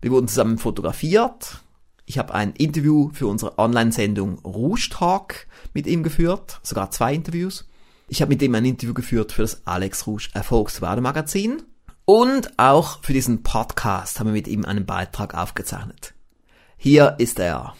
Wir 0.00 0.10
wurden 0.10 0.28
zusammen 0.28 0.58
fotografiert. 0.58 1.60
Ich 2.06 2.18
habe 2.18 2.34
ein 2.34 2.52
Interview 2.52 3.10
für 3.12 3.26
unsere 3.26 3.58
Online-Sendung 3.58 4.38
Rouge 4.40 4.88
Talk 4.90 5.46
mit 5.74 5.86
ihm 5.86 6.02
geführt, 6.02 6.60
sogar 6.62 6.90
zwei 6.90 7.14
Interviews. 7.14 7.68
Ich 8.08 8.20
habe 8.20 8.30
mit 8.30 8.42
ihm 8.42 8.54
ein 8.54 8.64
Interview 8.64 8.94
geführt 8.94 9.32
für 9.32 9.42
das 9.42 9.66
Alex 9.66 10.06
Rouge 10.06 10.28
Erfolgswerder-Magazin. 10.34 11.62
Und 12.04 12.58
auch 12.58 13.02
für 13.02 13.12
diesen 13.12 13.42
Podcast 13.44 14.18
haben 14.18 14.26
wir 14.26 14.32
mit 14.32 14.48
ihm 14.48 14.64
einen 14.64 14.86
Beitrag 14.86 15.34
aufgezeichnet. 15.34 16.14
Hier 16.76 17.14
ist 17.18 17.38
er. 17.38 17.74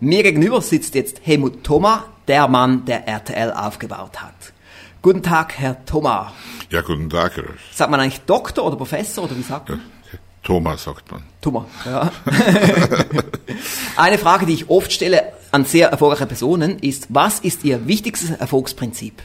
Mir 0.00 0.22
gegenüber 0.22 0.60
sitzt 0.60 0.94
jetzt 0.94 1.26
Helmut 1.26 1.64
Thoma, 1.64 2.04
der 2.28 2.46
Mann, 2.46 2.84
der 2.84 3.08
RTL 3.08 3.52
aufgebaut 3.52 4.20
hat. 4.20 4.52
Guten 5.00 5.22
Tag, 5.22 5.58
Herr 5.58 5.84
Thoma. 5.86 6.32
Ja, 6.70 6.82
guten 6.82 7.08
Tag. 7.08 7.32
Sagt 7.72 7.90
man 7.90 8.00
eigentlich 8.00 8.20
Doktor 8.20 8.66
oder 8.66 8.76
Professor 8.76 9.24
oder 9.24 9.36
wie 9.36 9.42
sagt 9.42 9.70
man? 9.70 9.80
Ja, 10.12 10.18
Thomas 10.42 10.84
sagt 10.84 11.10
man. 11.10 11.22
Thomas, 11.40 11.66
ja. 11.86 12.12
Eine 13.96 14.18
Frage, 14.18 14.46
die 14.46 14.54
ich 14.54 14.68
oft 14.68 14.92
stelle 14.92 15.32
an 15.50 15.64
sehr 15.64 15.88
erfolgreiche 15.88 16.26
Personen 16.26 16.78
ist, 16.78 17.06
was 17.08 17.40
ist 17.40 17.64
Ihr 17.64 17.86
wichtigstes 17.86 18.30
Erfolgsprinzip? 18.30 19.22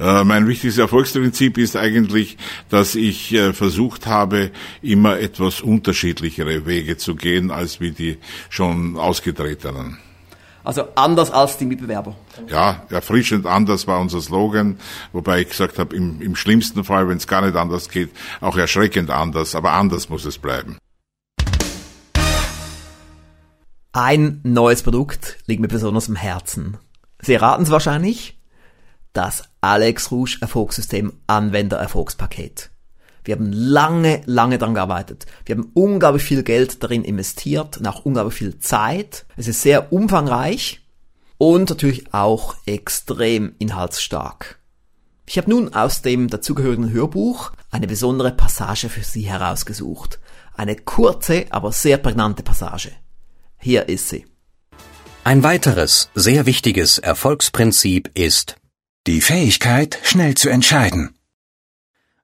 Äh, 0.00 0.24
mein 0.24 0.46
wichtigstes 0.46 0.80
Erfolgsprinzip 0.80 1.58
ist 1.58 1.76
eigentlich, 1.76 2.38
dass 2.70 2.94
ich 2.94 3.32
äh, 3.34 3.52
versucht 3.52 4.06
habe, 4.06 4.50
immer 4.80 5.18
etwas 5.18 5.60
unterschiedlichere 5.60 6.64
Wege 6.64 6.96
zu 6.96 7.16
gehen, 7.16 7.50
als 7.50 7.80
wie 7.80 7.90
die 7.90 8.18
schon 8.48 8.96
ausgetretenen. 8.96 9.98
Also 10.64 10.88
anders 10.94 11.30
als 11.30 11.56
die 11.56 11.64
Mitbewerber. 11.64 12.14
Ja, 12.48 12.82
erfrischend 12.90 13.46
anders 13.46 13.86
war 13.86 14.00
unser 14.00 14.20
Slogan, 14.20 14.78
wobei 15.12 15.40
ich 15.40 15.48
gesagt 15.48 15.78
habe, 15.78 15.96
im, 15.96 16.20
im 16.20 16.36
schlimmsten 16.36 16.84
Fall, 16.84 17.08
wenn 17.08 17.16
es 17.16 17.26
gar 17.26 17.42
nicht 17.42 17.56
anders 17.56 17.88
geht, 17.88 18.10
auch 18.40 18.56
erschreckend 18.56 19.10
anders, 19.10 19.54
aber 19.54 19.72
anders 19.72 20.08
muss 20.08 20.24
es 20.24 20.38
bleiben. 20.38 20.76
Ein 23.92 24.40
neues 24.44 24.82
Produkt 24.82 25.38
liegt 25.46 25.60
mir 25.60 25.68
besonders 25.68 26.08
am 26.08 26.16
Herzen. 26.16 26.76
Sie 27.20 27.34
erraten 27.34 27.64
es 27.64 27.70
wahrscheinlich, 27.70 28.38
das 29.12 29.44
Alex 29.60 30.12
Rouge 30.12 30.38
Erfolgssystem 30.40 31.14
Anwender 31.26 31.78
Erfolgspaket. 31.78 32.70
Wir 33.28 33.34
haben 33.34 33.52
lange, 33.52 34.22
lange 34.24 34.56
daran 34.56 34.74
gearbeitet. 34.74 35.26
Wir 35.44 35.54
haben 35.54 35.70
unglaublich 35.74 36.22
viel 36.22 36.42
Geld 36.42 36.82
darin 36.82 37.04
investiert 37.04 37.76
und 37.76 37.86
auch 37.86 38.06
unglaublich 38.06 38.38
viel 38.38 38.58
Zeit. 38.58 39.26
Es 39.36 39.46
ist 39.48 39.60
sehr 39.60 39.92
umfangreich 39.92 40.80
und 41.36 41.68
natürlich 41.68 42.14
auch 42.14 42.56
extrem 42.64 43.54
inhaltsstark. 43.58 44.58
Ich 45.26 45.36
habe 45.36 45.50
nun 45.50 45.74
aus 45.74 46.00
dem 46.00 46.28
dazugehörigen 46.30 46.90
Hörbuch 46.90 47.52
eine 47.70 47.86
besondere 47.86 48.32
Passage 48.32 48.88
für 48.88 49.04
Sie 49.04 49.28
herausgesucht. 49.28 50.20
Eine 50.54 50.76
kurze, 50.76 51.44
aber 51.50 51.70
sehr 51.70 51.98
prägnante 51.98 52.42
Passage. 52.42 52.92
Hier 53.58 53.90
ist 53.90 54.08
sie. 54.08 54.24
Ein 55.24 55.42
weiteres, 55.42 56.08
sehr 56.14 56.46
wichtiges 56.46 56.96
Erfolgsprinzip 56.96 58.10
ist 58.14 58.56
die 59.06 59.20
Fähigkeit, 59.20 59.98
schnell 60.02 60.34
zu 60.34 60.48
entscheiden. 60.48 61.17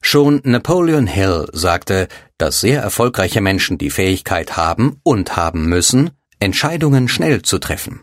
Schon 0.06 0.42
Napoleon 0.44 1.06
Hill 1.06 1.46
sagte, 1.54 2.08
dass 2.36 2.60
sehr 2.60 2.82
erfolgreiche 2.82 3.40
Menschen 3.40 3.78
die 3.78 3.88
Fähigkeit 3.88 4.54
haben 4.54 5.00
und 5.02 5.34
haben 5.34 5.66
müssen, 5.66 6.10
Entscheidungen 6.38 7.08
schnell 7.08 7.40
zu 7.40 7.58
treffen. 7.58 8.02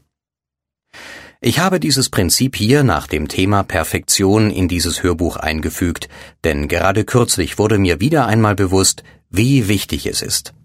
Ich 1.41 1.59
habe 1.59 1.79
dieses 1.79 2.09
Prinzip 2.09 2.56
hier 2.56 2.84
nach 2.84 3.06
dem 3.06 3.28
Thema 3.28 3.61
Perfektion 3.61 4.50
in 4.50 4.67
dieses 4.67 5.03
Hörbuch 5.03 5.38
eingefügt, 5.38 6.09
denn 6.44 6.67
gerade 6.67 7.06
kürzlich 7.06 7.59
wurde 7.59 7.78
mir 7.78 8.00
wieder 8.00 8.25
einmal 8.25 8.56
bewusst, 8.56 9.03
wie 9.29 9.67
wichtig 9.67 10.07
es 10.07 10.23
ist. 10.23 10.56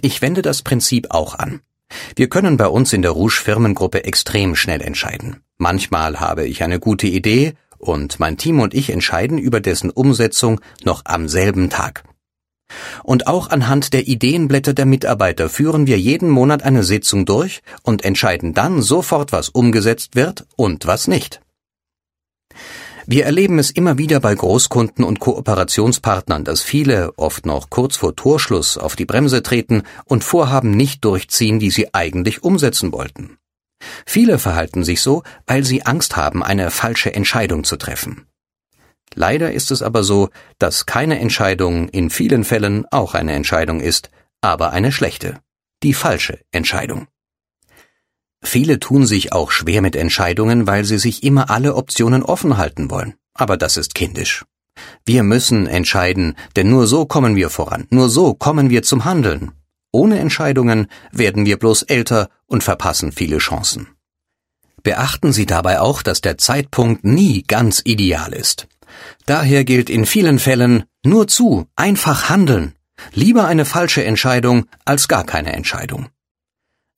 Ich 0.00 0.22
wende 0.22 0.40
das 0.40 0.62
Prinzip 0.62 1.08
auch 1.10 1.34
an. 1.34 1.60
Wir 2.16 2.30
können 2.30 2.56
bei 2.56 2.66
uns 2.66 2.94
in 2.94 3.02
der 3.02 3.10
Rouge 3.10 3.42
Firmengruppe 3.44 4.04
extrem 4.04 4.56
schnell 4.56 4.80
entscheiden. 4.80 5.42
Manchmal 5.58 6.18
habe 6.18 6.46
ich 6.46 6.62
eine 6.62 6.80
gute 6.80 7.06
Idee 7.08 7.52
und 7.78 8.20
mein 8.20 8.36
Team 8.36 8.60
und 8.60 8.74
ich 8.74 8.90
entscheiden 8.90 9.38
über 9.38 9.60
dessen 9.60 9.90
Umsetzung 9.90 10.60
noch 10.84 11.02
am 11.04 11.28
selben 11.28 11.70
Tag. 11.70 12.04
Und 13.04 13.26
auch 13.26 13.50
anhand 13.50 13.92
der 13.92 14.08
Ideenblätter 14.08 14.74
der 14.74 14.86
Mitarbeiter 14.86 15.48
führen 15.48 15.86
wir 15.86 15.98
jeden 15.98 16.28
Monat 16.28 16.64
eine 16.64 16.82
Sitzung 16.82 17.24
durch 17.24 17.62
und 17.82 18.04
entscheiden 18.04 18.54
dann 18.54 18.82
sofort, 18.82 19.32
was 19.32 19.48
umgesetzt 19.48 20.16
wird 20.16 20.46
und 20.56 20.86
was 20.86 21.06
nicht. 21.06 21.40
Wir 23.08 23.24
erleben 23.24 23.60
es 23.60 23.70
immer 23.70 23.98
wieder 23.98 24.18
bei 24.18 24.34
Großkunden 24.34 25.04
und 25.04 25.20
Kooperationspartnern, 25.20 26.42
dass 26.42 26.62
viele, 26.62 27.12
oft 27.16 27.46
noch 27.46 27.70
kurz 27.70 27.96
vor 27.96 28.16
Torschluss, 28.16 28.76
auf 28.78 28.96
die 28.96 29.04
Bremse 29.04 29.44
treten 29.44 29.84
und 30.06 30.24
Vorhaben 30.24 30.72
nicht 30.72 31.04
durchziehen, 31.04 31.60
die 31.60 31.70
sie 31.70 31.94
eigentlich 31.94 32.42
umsetzen 32.42 32.90
wollten. 32.90 33.38
Viele 34.06 34.38
verhalten 34.38 34.84
sich 34.84 35.00
so, 35.00 35.22
weil 35.46 35.64
sie 35.64 35.84
Angst 35.84 36.16
haben, 36.16 36.42
eine 36.42 36.70
falsche 36.70 37.14
Entscheidung 37.14 37.64
zu 37.64 37.76
treffen. 37.76 38.26
Leider 39.14 39.52
ist 39.52 39.70
es 39.70 39.82
aber 39.82 40.02
so, 40.02 40.30
dass 40.58 40.86
keine 40.86 41.18
Entscheidung 41.18 41.88
in 41.88 42.10
vielen 42.10 42.44
Fällen 42.44 42.84
auch 42.90 43.14
eine 43.14 43.32
Entscheidung 43.32 43.80
ist, 43.80 44.10
aber 44.40 44.72
eine 44.72 44.92
schlechte, 44.92 45.38
die 45.82 45.94
falsche 45.94 46.40
Entscheidung. 46.52 47.06
Viele 48.42 48.78
tun 48.78 49.06
sich 49.06 49.32
auch 49.32 49.50
schwer 49.50 49.82
mit 49.82 49.96
Entscheidungen, 49.96 50.66
weil 50.66 50.84
sie 50.84 50.98
sich 50.98 51.22
immer 51.22 51.50
alle 51.50 51.74
Optionen 51.74 52.22
offen 52.22 52.58
halten 52.58 52.90
wollen. 52.90 53.14
Aber 53.34 53.56
das 53.56 53.76
ist 53.76 53.94
kindisch. 53.94 54.44
Wir 55.04 55.22
müssen 55.22 55.66
entscheiden, 55.66 56.36
denn 56.54 56.70
nur 56.70 56.86
so 56.86 57.06
kommen 57.06 57.34
wir 57.36 57.50
voran, 57.50 57.86
nur 57.90 58.08
so 58.08 58.34
kommen 58.34 58.70
wir 58.70 58.82
zum 58.82 59.04
Handeln. 59.04 59.52
Ohne 59.96 60.18
Entscheidungen 60.18 60.88
werden 61.10 61.46
wir 61.46 61.58
bloß 61.58 61.84
älter 61.84 62.28
und 62.44 62.62
verpassen 62.62 63.12
viele 63.12 63.38
Chancen. 63.38 63.88
Beachten 64.82 65.32
Sie 65.32 65.46
dabei 65.46 65.80
auch, 65.80 66.02
dass 66.02 66.20
der 66.20 66.36
Zeitpunkt 66.36 67.02
nie 67.04 67.44
ganz 67.44 67.80
ideal 67.82 68.34
ist. 68.34 68.68
Daher 69.24 69.64
gilt 69.64 69.88
in 69.88 70.04
vielen 70.04 70.38
Fällen 70.38 70.84
nur 71.02 71.28
zu, 71.28 71.66
einfach 71.76 72.28
handeln. 72.28 72.74
Lieber 73.14 73.46
eine 73.46 73.64
falsche 73.64 74.04
Entscheidung 74.04 74.66
als 74.84 75.08
gar 75.08 75.24
keine 75.24 75.54
Entscheidung. 75.54 76.10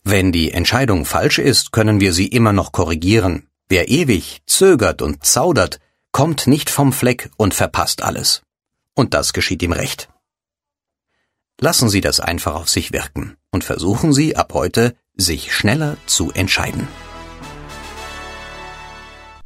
Wenn 0.02 0.32
die 0.32 0.50
Entscheidung 0.50 1.04
falsch 1.04 1.38
ist, 1.38 1.70
können 1.70 2.00
wir 2.00 2.12
sie 2.12 2.26
immer 2.26 2.52
noch 2.52 2.72
korrigieren. 2.72 3.46
Wer 3.68 3.88
ewig 3.88 4.42
zögert 4.44 5.02
und 5.02 5.24
zaudert, 5.24 5.78
kommt 6.10 6.48
nicht 6.48 6.68
vom 6.68 6.92
Fleck 6.92 7.30
und 7.36 7.54
verpasst 7.54 8.02
alles. 8.02 8.42
Und 8.94 9.14
das 9.14 9.32
geschieht 9.32 9.62
ihm 9.62 9.72
recht. 9.72 10.08
Lassen 11.60 11.88
Sie 11.88 12.00
das 12.00 12.20
einfach 12.20 12.54
auf 12.54 12.68
sich 12.68 12.92
wirken 12.92 13.36
und 13.50 13.64
versuchen 13.64 14.12
Sie 14.12 14.36
ab 14.36 14.54
heute, 14.54 14.94
sich 15.16 15.52
schneller 15.52 15.96
zu 16.06 16.30
entscheiden. 16.30 16.86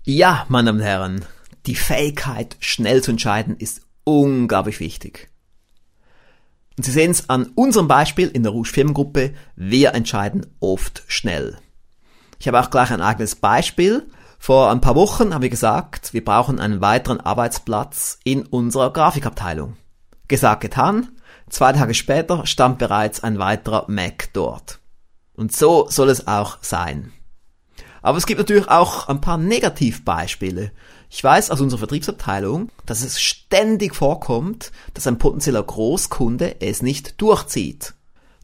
Ja, 0.05 0.45
meine 0.51 0.67
Damen 0.67 0.81
und 0.81 0.85
Herren, 0.85 1.25
die 1.65 1.75
Fähigkeit, 1.75 2.57
schnell 2.61 3.03
zu 3.03 3.13
entscheiden, 3.13 3.57
ist 3.57 3.81
unglaublich 4.05 4.79
wichtig. 4.79 5.31
Und 6.77 6.85
Sie 6.85 6.91
sehen 6.91 7.13
es 7.13 7.31
an 7.31 7.51
unserem 7.55 7.89
Beispiel 7.89 8.29
in 8.29 8.43
der 8.43 8.53
Rouge 8.53 8.69
Firmengruppe, 8.69 9.33
wir 9.57 9.95
entscheiden 9.95 10.45
oft 10.61 11.05
schnell. 11.07 11.57
Ich 12.39 12.47
habe 12.47 12.61
auch 12.61 12.69
gleich 12.69 12.91
ein 12.91 13.01
eigenes 13.01 13.37
Beispiel. 13.37 14.07
Vor 14.39 14.71
ein 14.71 14.83
paar 14.83 14.97
Wochen 14.97 15.33
haben 15.33 15.43
wir 15.43 15.49
gesagt, 15.49 16.13
wir 16.13 16.23
brauchen 16.23 16.61
einen 16.61 16.83
weiteren 16.83 17.21
Arbeitsplatz 17.21 18.19
in 18.23 18.45
unserer 18.45 18.93
Grafikabteilung. 18.93 19.77
Gesagt, 20.29 20.61
getan. 20.61 21.12
Zwei 21.53 21.75
Tage 21.75 21.93
später 21.93 22.47
stand 22.47 22.79
bereits 22.79 23.23
ein 23.23 23.39
weiterer 23.39 23.85
Mac 23.87 24.31
dort. 24.33 24.81
Und 25.35 25.55
so 25.55 25.87
soll 25.91 26.09
es 26.09 26.27
auch 26.27 26.57
sein. 26.63 27.13
Aber 28.01 28.17
es 28.17 28.25
gibt 28.25 28.39
natürlich 28.39 28.69
auch 28.69 29.07
ein 29.09 29.21
paar 29.21 29.37
Negativbeispiele. 29.37 30.73
Ich 31.11 31.23
weiß 31.23 31.51
aus 31.51 31.61
unserer 31.61 31.81
Vertriebsabteilung, 31.81 32.71
dass 32.87 33.03
es 33.03 33.21
ständig 33.21 33.95
vorkommt, 33.95 34.73
dass 34.95 35.07
ein 35.07 35.19
potenzieller 35.19 35.63
Großkunde 35.63 36.63
es 36.63 36.81
nicht 36.81 37.21
durchzieht. 37.21 37.93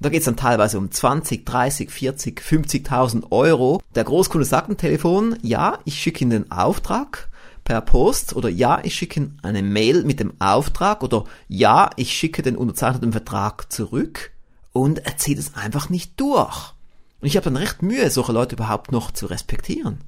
Da 0.00 0.11
geht 0.11 0.20
es 0.20 0.26
dann 0.26 0.37
teilweise 0.37 0.76
um 0.76 0.90
20, 0.90 1.46
30, 1.46 1.90
40, 1.90 2.43
50.000 2.43 3.32
Euro. 3.32 3.81
Der 3.94 4.04
Großkunde 4.04 4.44
sagt 4.44 4.69
am 4.69 4.76
Telefon, 4.76 5.38
ja, 5.40 5.78
ich 5.87 5.99
schicke 5.99 6.20
Ihnen 6.20 6.43
den 6.43 6.50
Auftrag 6.52 7.31
per 7.68 7.82
Post 7.82 8.34
oder 8.34 8.48
ja, 8.48 8.80
ich 8.82 8.94
schicke 8.94 9.30
eine 9.42 9.62
Mail 9.62 10.02
mit 10.02 10.20
dem 10.20 10.32
Auftrag 10.40 11.02
oder 11.02 11.24
ja, 11.48 11.90
ich 11.96 12.14
schicke 12.14 12.40
den 12.40 12.56
unterzeichneten 12.56 13.12
Vertrag 13.12 13.70
zurück 13.70 14.30
und 14.72 15.04
er 15.04 15.18
zieht 15.18 15.38
es 15.38 15.54
einfach 15.54 15.90
nicht 15.90 16.18
durch. 16.18 16.72
Und 17.20 17.28
ich 17.28 17.36
habe 17.36 17.44
dann 17.44 17.58
recht 17.58 17.82
Mühe, 17.82 18.08
solche 18.08 18.32
Leute 18.32 18.54
überhaupt 18.56 18.90
noch 18.90 19.10
zu 19.10 19.26
respektieren. 19.26 19.98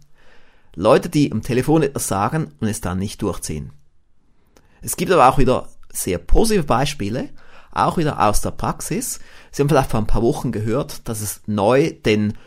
Leute, 0.74 1.10
die 1.10 1.30
am 1.30 1.42
Telefon 1.42 1.82
etwas 1.82 2.08
sagen 2.08 2.50
und 2.60 2.68
es 2.68 2.80
dann 2.80 2.98
nicht 2.98 3.20
durchziehen. 3.20 3.72
Es 4.80 4.96
gibt 4.96 5.12
aber 5.12 5.28
auch 5.28 5.36
wieder 5.36 5.68
sehr 5.92 6.16
positive 6.16 6.64
Beispiele, 6.64 7.28
auch 7.72 7.98
wieder 7.98 8.26
aus 8.26 8.40
der 8.40 8.52
Praxis. 8.52 9.20
Sie 9.50 9.60
haben 9.60 9.68
vielleicht 9.68 9.90
vor 9.90 10.00
ein 10.00 10.06
paar 10.06 10.22
Wochen 10.22 10.50
gehört, 10.50 11.06
dass 11.10 11.20
es 11.20 11.42
neu 11.44 11.92
den 11.92 12.38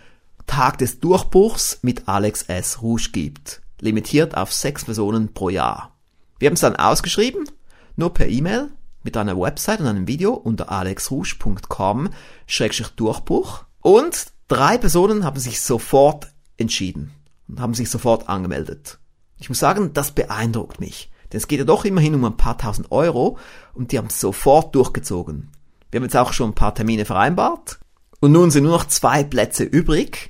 Tag 0.47 0.79
des 0.79 0.99
Durchbruchs 0.99 1.79
mit 1.83 2.07
Alex 2.07 2.41
S. 2.43 2.81
Rouge 2.81 3.09
gibt, 3.11 3.61
limitiert 3.83 4.35
auf 4.35 4.51
sechs 4.53 4.85
Personen 4.85 5.33
pro 5.33 5.49
Jahr. 5.49 5.95
Wir 6.39 6.47
haben 6.47 6.55
es 6.55 6.61
dann 6.61 6.75
ausgeschrieben, 6.75 7.47
nur 7.95 8.11
per 8.13 8.27
E-Mail, 8.27 8.71
mit 9.03 9.15
einer 9.17 9.39
Website 9.39 9.81
und 9.81 9.87
einem 9.87 10.07
Video 10.07 10.33
unter 10.33 10.71
alexrouge.com-durchbruch 10.71 13.65
und 13.81 14.33
Drei 14.53 14.77
Personen 14.77 15.23
haben 15.23 15.39
sich 15.39 15.61
sofort 15.61 16.27
entschieden 16.57 17.11
und 17.47 17.59
haben 17.59 17.73
sich 17.73 17.89
sofort 17.89 18.29
angemeldet. 18.29 18.99
Ich 19.39 19.49
muss 19.49 19.57
sagen, 19.57 19.93
das 19.93 20.11
beeindruckt 20.11 20.79
mich. 20.79 21.11
Denn 21.31 21.39
es 21.39 21.47
geht 21.47 21.59
ja 21.59 21.65
doch 21.65 21.85
immerhin 21.85 22.13
um 22.13 22.23
ein 22.25 22.37
paar 22.37 22.57
tausend 22.57 22.91
Euro 22.91 23.37
und 23.73 23.91
die 23.91 23.97
haben 23.97 24.09
sofort 24.09 24.75
durchgezogen. 24.75 25.49
Wir 25.89 25.99
haben 25.99 26.03
jetzt 26.03 26.15
auch 26.15 26.33
schon 26.33 26.51
ein 26.51 26.55
paar 26.55 26.75
Termine 26.75 27.05
vereinbart 27.05 27.79
und 28.19 28.31
nun 28.31 28.51
sind 28.51 28.65
nur 28.65 28.73
noch 28.73 28.85
zwei 28.85 29.23
Plätze 29.23 29.63
übrig. 29.63 30.29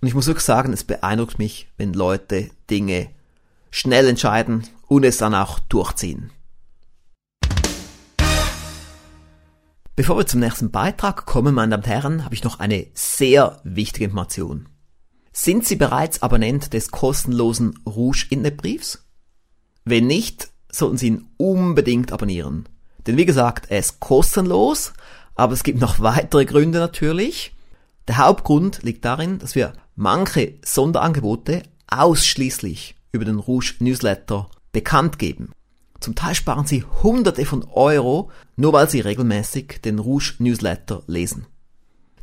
Und 0.00 0.08
ich 0.08 0.14
muss 0.14 0.26
wirklich 0.26 0.44
sagen, 0.44 0.72
es 0.72 0.84
beeindruckt 0.84 1.38
mich, 1.38 1.68
wenn 1.76 1.92
Leute 1.92 2.50
Dinge 2.70 3.10
schnell 3.70 4.08
entscheiden 4.08 4.66
und 4.88 5.04
es 5.04 5.18
dann 5.18 5.34
auch 5.34 5.58
durchziehen. 5.58 6.30
Bevor 9.96 10.16
wir 10.16 10.26
zum 10.26 10.40
nächsten 10.40 10.70
Beitrag 10.70 11.26
kommen, 11.26 11.54
meine 11.54 11.72
Damen 11.72 11.82
und 11.82 11.88
Herren, 11.88 12.24
habe 12.24 12.34
ich 12.34 12.44
noch 12.44 12.58
eine 12.58 12.86
sehr 12.94 13.60
wichtige 13.64 14.06
Information. 14.06 14.70
Sind 15.32 15.66
Sie 15.66 15.76
bereits 15.76 16.22
Abonnent 16.22 16.72
des 16.72 16.90
kostenlosen 16.90 17.78
Rouge 17.86 18.26
Internetbriefs? 18.30 19.04
Wenn 19.84 20.06
nicht, 20.06 20.50
sollten 20.72 20.96
Sie 20.96 21.08
ihn 21.08 21.28
unbedingt 21.36 22.12
abonnieren. 22.12 22.66
Denn 23.06 23.18
wie 23.18 23.26
gesagt, 23.26 23.70
er 23.70 23.78
ist 23.78 24.00
kostenlos, 24.00 24.94
aber 25.34 25.52
es 25.52 25.62
gibt 25.62 25.80
noch 25.80 26.00
weitere 26.00 26.46
Gründe 26.46 26.78
natürlich. 26.78 27.52
Der 28.08 28.16
Hauptgrund 28.16 28.82
liegt 28.82 29.04
darin, 29.04 29.38
dass 29.38 29.54
wir 29.54 29.74
manche 30.00 30.54
Sonderangebote 30.64 31.62
ausschließlich 31.86 32.96
über 33.12 33.26
den 33.26 33.38
Rouge 33.38 33.74
Newsletter 33.80 34.48
bekannt 34.72 35.18
geben. 35.18 35.52
Zum 36.00 36.14
Teil 36.14 36.34
sparen 36.34 36.66
Sie 36.66 36.84
Hunderte 37.02 37.44
von 37.44 37.64
Euro, 37.64 38.30
nur 38.56 38.72
weil 38.72 38.88
Sie 38.88 39.00
regelmäßig 39.00 39.82
den 39.84 39.98
Rouge 39.98 40.36
Newsletter 40.38 41.02
lesen. 41.06 41.46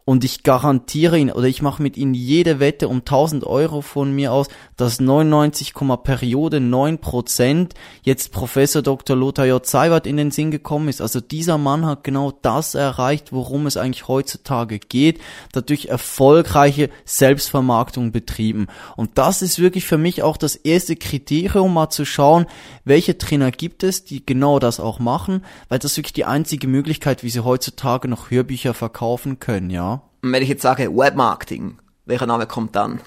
Und 0.08 0.22
ich 0.22 0.44
garantiere 0.44 1.18
ihn 1.18 1.32
oder 1.32 1.48
ich 1.48 1.62
mache 1.62 1.82
mit 1.82 1.96
ihnen 1.96 2.14
jede 2.14 2.60
Wette 2.60 2.86
um 2.86 2.98
1000 2.98 3.44
Euro 3.44 3.80
von 3.80 4.12
mir 4.12 4.32
aus, 4.32 4.46
dass 4.76 5.00
99, 5.00 5.74
Periode 6.04 6.58
9% 6.58 7.70
jetzt 8.04 8.30
Professor 8.30 8.82
Dr. 8.82 9.16
Lothar 9.16 9.46
J. 9.46 9.66
Seiwert 9.66 10.06
in 10.06 10.16
den 10.16 10.30
Sinn 10.30 10.52
gekommen 10.52 10.88
ist. 10.88 11.00
Also 11.00 11.20
dieser 11.20 11.58
Mann 11.58 11.84
hat 11.84 12.04
genau 12.04 12.30
das 12.30 12.76
erreicht, 12.76 13.32
worum 13.32 13.66
es 13.66 13.76
eigentlich 13.76 14.06
heutzutage 14.06 14.78
geht, 14.78 15.20
dadurch 15.50 15.86
erfolgreiche 15.86 16.88
Selbstvermarktung 17.04 18.12
betrieben. 18.12 18.68
Und 18.94 19.18
das 19.18 19.42
ist 19.42 19.58
wirklich 19.58 19.86
für 19.86 19.98
mich 19.98 20.22
auch 20.22 20.36
das 20.36 20.54
erste 20.54 20.94
Kriterium, 20.94 21.74
mal 21.74 21.90
zu 21.90 22.04
schauen, 22.04 22.46
welche 22.84 23.18
Trainer 23.18 23.50
gibt 23.50 23.82
es, 23.82 24.04
die 24.04 24.24
genau 24.24 24.60
das 24.60 24.78
auch 24.78 25.00
machen, 25.00 25.44
weil 25.68 25.80
das 25.80 25.90
ist 25.90 25.96
wirklich 25.98 26.12
die 26.12 26.26
einzige 26.26 26.68
Möglichkeit, 26.68 27.24
wie 27.24 27.30
sie 27.30 27.42
heutzutage 27.42 28.06
noch 28.06 28.30
Hörbücher 28.30 28.72
verkaufen 28.72 29.40
können, 29.40 29.70
ja. 29.70 29.95
Und 30.22 30.32
wenn 30.32 30.42
ich 30.42 30.48
jetzt 30.48 30.62
sage 30.62 30.96
Webmarketing, 30.96 31.78
welcher 32.04 32.26
Name 32.26 32.46
kommt 32.46 32.76
dann? 32.76 33.00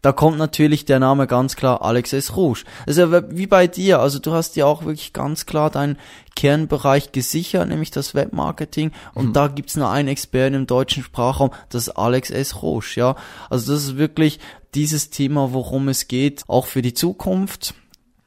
Da 0.00 0.12
kommt 0.12 0.38
natürlich 0.38 0.84
der 0.84 1.00
Name 1.00 1.26
ganz 1.26 1.56
klar 1.56 1.82
Alex 1.82 2.12
S. 2.12 2.36
Rouge. 2.36 2.64
Also 2.86 3.12
wie 3.30 3.48
bei 3.48 3.66
dir, 3.66 3.98
also 3.98 4.20
du 4.20 4.32
hast 4.32 4.54
ja 4.54 4.64
auch 4.64 4.84
wirklich 4.84 5.12
ganz 5.12 5.44
klar 5.44 5.70
deinen 5.70 5.98
Kernbereich 6.36 7.10
gesichert, 7.10 7.68
nämlich 7.68 7.90
das 7.90 8.14
Webmarketing. 8.14 8.92
Und 9.14 9.28
mhm. 9.28 9.32
da 9.32 9.48
gibt's 9.48 9.76
nur 9.76 9.90
einen 9.90 10.08
Experten 10.08 10.54
im 10.54 10.66
deutschen 10.68 11.02
Sprachraum, 11.02 11.50
das 11.68 11.88
ist 11.88 11.96
Alex 11.96 12.30
S. 12.30 12.62
Rouge, 12.62 12.92
ja. 12.94 13.16
Also 13.50 13.72
das 13.72 13.84
ist 13.84 13.96
wirklich 13.96 14.38
dieses 14.74 15.10
Thema, 15.10 15.52
worum 15.52 15.88
es 15.88 16.06
geht, 16.06 16.44
auch 16.46 16.66
für 16.66 16.82
die 16.82 16.94
Zukunft. 16.94 17.74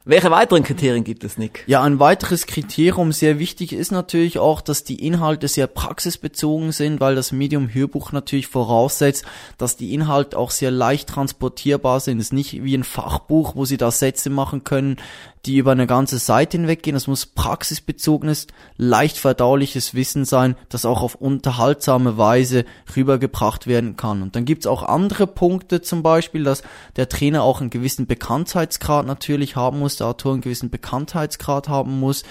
Welche 0.03 0.31
weiteren 0.31 0.63
Kriterien 0.63 1.03
gibt 1.03 1.23
es, 1.23 1.37
Nick? 1.37 1.63
Ja, 1.67 1.83
ein 1.83 1.99
weiteres 1.99 2.47
Kriterium 2.47 3.11
sehr 3.11 3.37
wichtig 3.37 3.71
ist 3.71 3.91
natürlich 3.91 4.39
auch, 4.39 4.61
dass 4.61 4.83
die 4.83 5.05
Inhalte 5.05 5.47
sehr 5.47 5.67
praxisbezogen 5.67 6.71
sind, 6.71 6.99
weil 6.99 7.13
das 7.13 7.31
Medium 7.31 7.71
Hörbuch 7.71 8.11
natürlich 8.11 8.47
voraussetzt, 8.47 9.25
dass 9.59 9.77
die 9.77 9.93
Inhalte 9.93 10.39
auch 10.39 10.49
sehr 10.49 10.71
leicht 10.71 11.09
transportierbar 11.09 11.99
sind. 11.99 12.17
Es 12.17 12.27
ist 12.27 12.33
nicht 12.33 12.63
wie 12.63 12.75
ein 12.75 12.83
Fachbuch, 12.83 13.55
wo 13.55 13.65
sie 13.65 13.77
da 13.77 13.91
Sätze 13.91 14.31
machen 14.31 14.63
können, 14.63 14.97
die 15.45 15.57
über 15.57 15.71
eine 15.71 15.87
ganze 15.87 16.19
Seite 16.19 16.57
hinweggehen. 16.57 16.95
Es 16.95 17.07
muss 17.07 17.25
praxisbezogenes, 17.25 18.47
leicht 18.77 19.17
verdauliches 19.17 19.95
Wissen 19.95 20.25
sein, 20.25 20.55
das 20.69 20.85
auch 20.85 21.01
auf 21.01 21.15
unterhaltsame 21.15 22.17
Weise 22.17 22.65
rübergebracht 22.95 23.67
werden 23.67 23.97
kann. 23.97 24.21
Und 24.21 24.35
dann 24.35 24.45
gibt's 24.45 24.67
auch 24.67 24.83
andere 24.83 25.27
Punkte, 25.27 25.81
zum 25.81 26.03
Beispiel, 26.03 26.43
dass 26.43 26.63
der 26.95 27.09
Trainer 27.09 27.43
auch 27.43 27.61
einen 27.61 27.69
gewissen 27.69 28.05
Bekanntheitsgrad 28.05 29.05
natürlich 29.05 29.55
haben 29.55 29.79
muss, 29.79 29.97
der 29.97 30.07
Autor 30.07 30.33
einen 30.33 30.41
gewissen 30.41 30.69
Bekanntheitsgrad 30.69 31.69
haben 31.69 31.99
muss. 31.99 32.23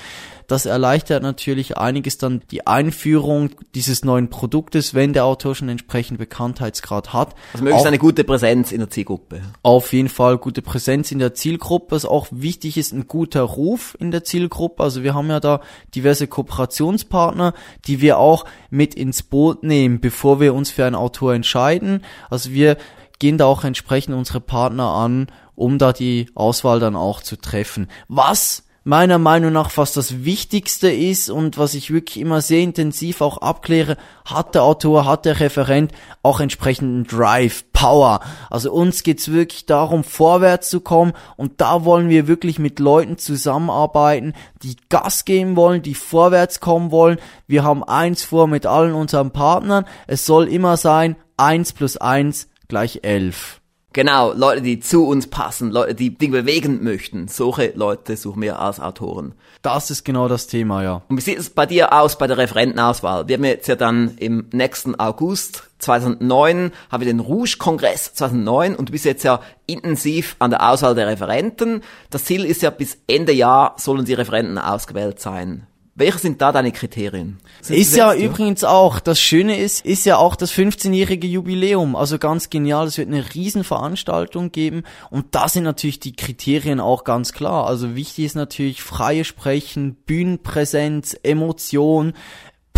Das 0.50 0.66
erleichtert 0.66 1.22
natürlich 1.22 1.78
einiges 1.78 2.18
dann 2.18 2.42
die 2.50 2.66
Einführung 2.66 3.50
dieses 3.76 4.04
neuen 4.04 4.30
Produktes, 4.30 4.94
wenn 4.94 5.12
der 5.12 5.24
Autor 5.24 5.54
schon 5.54 5.68
entsprechend 5.68 6.18
Bekanntheitsgrad 6.18 7.12
hat. 7.12 7.36
Also 7.52 7.62
möglichst 7.62 7.86
eine 7.86 7.98
gute 7.98 8.24
Präsenz 8.24 8.72
in 8.72 8.80
der 8.80 8.90
Zielgruppe. 8.90 9.42
Auf 9.62 9.92
jeden 9.92 10.08
Fall 10.08 10.38
gute 10.38 10.60
Präsenz 10.60 11.12
in 11.12 11.20
der 11.20 11.34
Zielgruppe. 11.34 11.94
Was 11.94 12.04
auch 12.04 12.26
wichtig 12.32 12.78
ist, 12.78 12.92
ein 12.92 13.06
guter 13.06 13.42
Ruf 13.42 13.96
in 14.00 14.10
der 14.10 14.24
Zielgruppe. 14.24 14.82
Also 14.82 15.04
wir 15.04 15.14
haben 15.14 15.28
ja 15.28 15.38
da 15.38 15.60
diverse 15.94 16.26
Kooperationspartner, 16.26 17.54
die 17.86 18.00
wir 18.00 18.18
auch 18.18 18.44
mit 18.70 18.96
ins 18.96 19.22
Boot 19.22 19.62
nehmen, 19.62 20.00
bevor 20.00 20.40
wir 20.40 20.52
uns 20.52 20.72
für 20.72 20.84
einen 20.84 20.96
Autor 20.96 21.32
entscheiden. 21.32 22.02
Also 22.28 22.50
wir 22.50 22.76
gehen 23.20 23.38
da 23.38 23.44
auch 23.44 23.62
entsprechend 23.62 24.16
unsere 24.16 24.40
Partner 24.40 24.88
an, 24.94 25.28
um 25.54 25.78
da 25.78 25.92
die 25.92 26.26
Auswahl 26.34 26.80
dann 26.80 26.96
auch 26.96 27.20
zu 27.22 27.36
treffen. 27.36 27.86
Was 28.08 28.64
meiner 28.90 29.18
Meinung 29.18 29.52
nach 29.52 29.70
fast 29.70 29.96
das 29.96 30.24
Wichtigste 30.24 30.90
ist 30.90 31.30
und 31.30 31.58
was 31.58 31.74
ich 31.74 31.92
wirklich 31.92 32.18
immer 32.18 32.40
sehr 32.40 32.60
intensiv 32.60 33.20
auch 33.20 33.38
abkläre, 33.38 33.96
hat 34.24 34.56
der 34.56 34.64
Autor, 34.64 35.06
hat 35.06 35.26
der 35.26 35.38
Referent 35.38 35.92
auch 36.24 36.40
entsprechenden 36.40 37.04
Drive, 37.04 37.64
Power. 37.72 38.18
Also 38.50 38.72
uns 38.72 39.04
geht's 39.04 39.30
wirklich 39.30 39.64
darum, 39.64 40.02
vorwärts 40.02 40.70
zu 40.70 40.80
kommen 40.80 41.12
und 41.36 41.60
da 41.60 41.84
wollen 41.84 42.08
wir 42.08 42.26
wirklich 42.26 42.58
mit 42.58 42.80
Leuten 42.80 43.16
zusammenarbeiten, 43.16 44.34
die 44.64 44.74
Gas 44.88 45.24
geben 45.24 45.54
wollen, 45.54 45.82
die 45.82 45.94
vorwärts 45.94 46.58
kommen 46.58 46.90
wollen. 46.90 47.18
Wir 47.46 47.62
haben 47.62 47.84
eins 47.84 48.24
vor 48.24 48.48
mit 48.48 48.66
allen 48.66 48.94
unseren 48.94 49.30
Partnern. 49.30 49.84
Es 50.08 50.26
soll 50.26 50.48
immer 50.48 50.76
sein, 50.76 51.14
eins 51.36 51.72
plus 51.72 51.96
eins 51.96 52.48
gleich 52.66 53.00
elf. 53.04 53.59
Genau, 53.92 54.32
Leute, 54.32 54.62
die 54.62 54.78
zu 54.78 55.06
uns 55.06 55.26
passen, 55.26 55.72
Leute, 55.72 55.96
die 55.96 56.16
Dinge 56.16 56.42
bewegen 56.42 56.84
möchten. 56.84 57.26
Solche 57.26 57.72
Leute 57.74 58.16
suchen 58.16 58.40
wir 58.42 58.60
als 58.60 58.78
Autoren. 58.78 59.34
Das 59.62 59.90
ist 59.90 60.04
genau 60.04 60.28
das 60.28 60.46
Thema, 60.46 60.84
ja. 60.84 61.02
Und 61.08 61.16
wie 61.16 61.20
sieht 61.20 61.38
es 61.38 61.50
bei 61.50 61.66
dir 61.66 61.92
aus 61.92 62.16
bei 62.16 62.28
der 62.28 62.38
Referentenauswahl? 62.38 63.26
Wir 63.26 63.36
haben 63.36 63.44
jetzt 63.44 63.66
ja 63.66 63.74
dann 63.74 64.16
im 64.18 64.46
nächsten 64.52 64.94
August 64.94 65.64
2009 65.80 66.72
haben 66.90 67.00
wir 67.00 67.06
den 67.06 67.20
Rouge-Kongress 67.20 68.14
2009 68.14 68.76
und 68.76 68.90
du 68.90 68.92
bist 68.92 69.04
jetzt 69.06 69.24
ja 69.24 69.40
intensiv 69.66 70.36
an 70.38 70.50
der 70.50 70.68
Auswahl 70.68 70.94
der 70.94 71.08
Referenten. 71.08 71.82
Das 72.10 72.24
Ziel 72.24 72.44
ist 72.44 72.62
ja 72.62 72.70
bis 72.70 72.98
Ende 73.08 73.32
Jahr 73.32 73.74
sollen 73.76 74.04
die 74.04 74.14
Referenten 74.14 74.58
ausgewählt 74.58 75.20
sein. 75.20 75.66
Welche 76.00 76.18
sind 76.18 76.40
da 76.40 76.50
deine 76.50 76.72
Kriterien? 76.72 77.38
Sind 77.60 77.76
ist 77.76 77.94
ja 77.94 78.10
selbst, 78.12 78.24
übrigens 78.24 78.64
auch, 78.64 79.00
das 79.00 79.20
Schöne 79.20 79.58
ist, 79.58 79.84
ist 79.84 80.06
ja 80.06 80.16
auch 80.16 80.34
das 80.34 80.50
15-jährige 80.50 81.26
Jubiläum. 81.26 81.94
Also 81.94 82.18
ganz 82.18 82.48
genial, 82.48 82.86
es 82.86 82.96
wird 82.96 83.08
eine 83.08 83.34
Riesenveranstaltung 83.34 84.50
geben 84.50 84.84
und 85.10 85.34
da 85.34 85.46
sind 85.46 85.64
natürlich 85.64 86.00
die 86.00 86.16
Kriterien 86.16 86.80
auch 86.80 87.04
ganz 87.04 87.34
klar. 87.34 87.66
Also 87.66 87.96
wichtig 87.96 88.24
ist 88.24 88.34
natürlich 88.34 88.82
freie 88.82 89.24
Sprechen, 89.24 89.94
Bühnenpräsenz, 90.06 91.14
Emotion, 91.22 92.14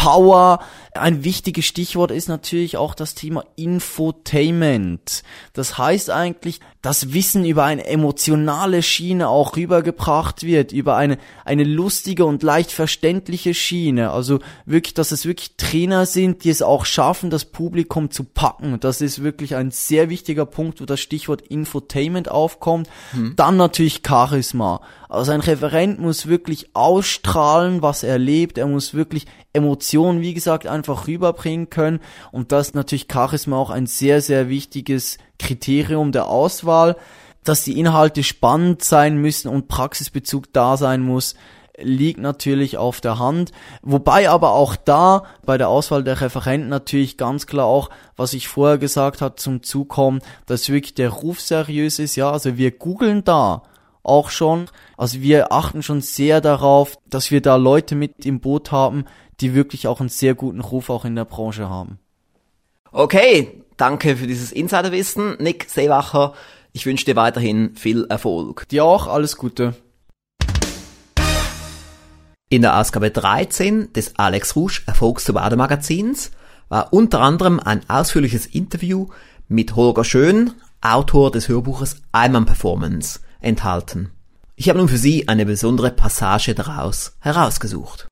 Power. 0.02 0.58
Ein 0.94 1.22
wichtiges 1.22 1.64
Stichwort 1.64 2.10
ist 2.10 2.28
natürlich 2.28 2.76
auch 2.76 2.94
das 2.94 3.14
Thema 3.14 3.44
Infotainment. 3.54 5.22
Das 5.52 5.78
heißt 5.78 6.10
eigentlich, 6.10 6.60
dass 6.82 7.14
Wissen 7.14 7.44
über 7.44 7.64
eine 7.64 7.86
emotionale 7.86 8.82
Schiene 8.82 9.28
auch 9.28 9.56
rübergebracht 9.56 10.42
wird, 10.42 10.72
über 10.72 10.96
eine, 10.96 11.18
eine 11.44 11.62
lustige 11.62 12.24
und 12.24 12.42
leicht 12.42 12.72
verständliche 12.72 13.54
Schiene. 13.54 14.10
Also 14.10 14.40
wirklich, 14.66 14.94
dass 14.94 15.12
es 15.12 15.24
wirklich 15.24 15.56
Trainer 15.56 16.04
sind, 16.04 16.42
die 16.42 16.50
es 16.50 16.62
auch 16.62 16.84
schaffen, 16.84 17.30
das 17.30 17.44
Publikum 17.44 18.10
zu 18.10 18.24
packen. 18.24 18.80
Das 18.80 19.00
ist 19.00 19.22
wirklich 19.22 19.54
ein 19.54 19.70
sehr 19.70 20.10
wichtiger 20.10 20.46
Punkt, 20.46 20.80
wo 20.80 20.84
das 20.84 21.00
Stichwort 21.00 21.42
Infotainment 21.42 22.28
aufkommt. 22.28 22.90
Hm. 23.12 23.34
Dann 23.36 23.56
natürlich 23.56 24.02
Charisma. 24.04 24.80
Also 25.12 25.32
ein 25.32 25.42
Referent 25.42 26.00
muss 26.00 26.26
wirklich 26.26 26.70
ausstrahlen, 26.72 27.82
was 27.82 28.02
er 28.02 28.16
lebt. 28.16 28.56
Er 28.56 28.66
muss 28.66 28.94
wirklich 28.94 29.26
Emotionen, 29.52 30.22
wie 30.22 30.32
gesagt, 30.32 30.66
einfach 30.66 31.06
rüberbringen 31.06 31.68
können. 31.68 32.00
Und 32.30 32.50
das 32.50 32.68
ist 32.68 32.74
natürlich 32.74 33.08
Charisma 33.12 33.58
auch 33.58 33.68
ein 33.68 33.84
sehr, 33.84 34.22
sehr 34.22 34.48
wichtiges 34.48 35.18
Kriterium 35.38 36.12
der 36.12 36.28
Auswahl. 36.28 36.96
Dass 37.44 37.62
die 37.62 37.78
Inhalte 37.78 38.22
spannend 38.22 38.84
sein 38.84 39.18
müssen 39.18 39.48
und 39.48 39.68
Praxisbezug 39.68 40.50
da 40.54 40.78
sein 40.78 41.02
muss, 41.02 41.34
liegt 41.76 42.20
natürlich 42.20 42.78
auf 42.78 43.02
der 43.02 43.18
Hand. 43.18 43.52
Wobei 43.82 44.30
aber 44.30 44.52
auch 44.52 44.76
da 44.76 45.24
bei 45.44 45.58
der 45.58 45.68
Auswahl 45.68 46.04
der 46.04 46.22
Referenten 46.22 46.70
natürlich 46.70 47.18
ganz 47.18 47.46
klar 47.46 47.66
auch, 47.66 47.90
was 48.16 48.32
ich 48.32 48.48
vorher 48.48 48.78
gesagt 48.78 49.20
habe, 49.20 49.36
zum 49.36 49.62
Zug 49.62 49.90
kommt, 49.90 50.24
dass 50.46 50.70
wirklich 50.70 50.94
der 50.94 51.10
Ruf 51.10 51.38
seriös 51.38 51.98
ist. 51.98 52.16
Ja, 52.16 52.30
also 52.30 52.56
wir 52.56 52.70
googeln 52.70 53.24
da 53.24 53.64
auch 54.02 54.30
schon. 54.30 54.66
Also 54.96 55.20
wir 55.20 55.52
achten 55.52 55.82
schon 55.82 56.00
sehr 56.00 56.40
darauf, 56.40 56.98
dass 57.08 57.30
wir 57.30 57.40
da 57.40 57.56
Leute 57.56 57.94
mit 57.94 58.24
im 58.26 58.40
Boot 58.40 58.72
haben, 58.72 59.04
die 59.40 59.54
wirklich 59.54 59.86
auch 59.86 60.00
einen 60.00 60.08
sehr 60.08 60.34
guten 60.34 60.60
Ruf 60.60 60.90
auch 60.90 61.04
in 61.04 61.16
der 61.16 61.24
Branche 61.24 61.68
haben. 61.68 61.98
Okay, 62.90 63.62
danke 63.76 64.16
für 64.16 64.26
dieses 64.26 64.52
Insiderwissen. 64.52 65.36
Nick 65.38 65.68
Seewacher, 65.68 66.34
ich 66.72 66.86
wünsche 66.86 67.04
dir 67.04 67.16
weiterhin 67.16 67.74
viel 67.74 68.06
Erfolg. 68.08 68.68
Dir 68.68 68.84
auch, 68.84 69.06
alles 69.06 69.36
Gute. 69.36 69.74
In 72.48 72.60
der 72.60 72.78
Ausgabe 72.78 73.10
13 73.10 73.94
des 73.94 74.18
Alex 74.18 74.56
Rouge 74.56 74.82
Erfolgssobade 74.86 75.56
Magazins 75.56 76.32
war 76.68 76.92
unter 76.92 77.20
anderem 77.20 77.60
ein 77.60 77.80
ausführliches 77.88 78.46
Interview 78.46 79.08
mit 79.48 79.74
Holger 79.74 80.04
Schön, 80.04 80.52
Autor 80.82 81.30
des 81.30 81.48
Hörbuches 81.48 82.02
Einmann 82.12 82.44
Performance 82.44 83.20
enthalten. 83.42 84.10
Ich 84.56 84.68
habe 84.68 84.78
nun 84.78 84.88
für 84.88 84.98
Sie 84.98 85.28
eine 85.28 85.46
besondere 85.46 85.90
Passage 85.90 86.54
daraus 86.54 87.16
herausgesucht. 87.20 88.08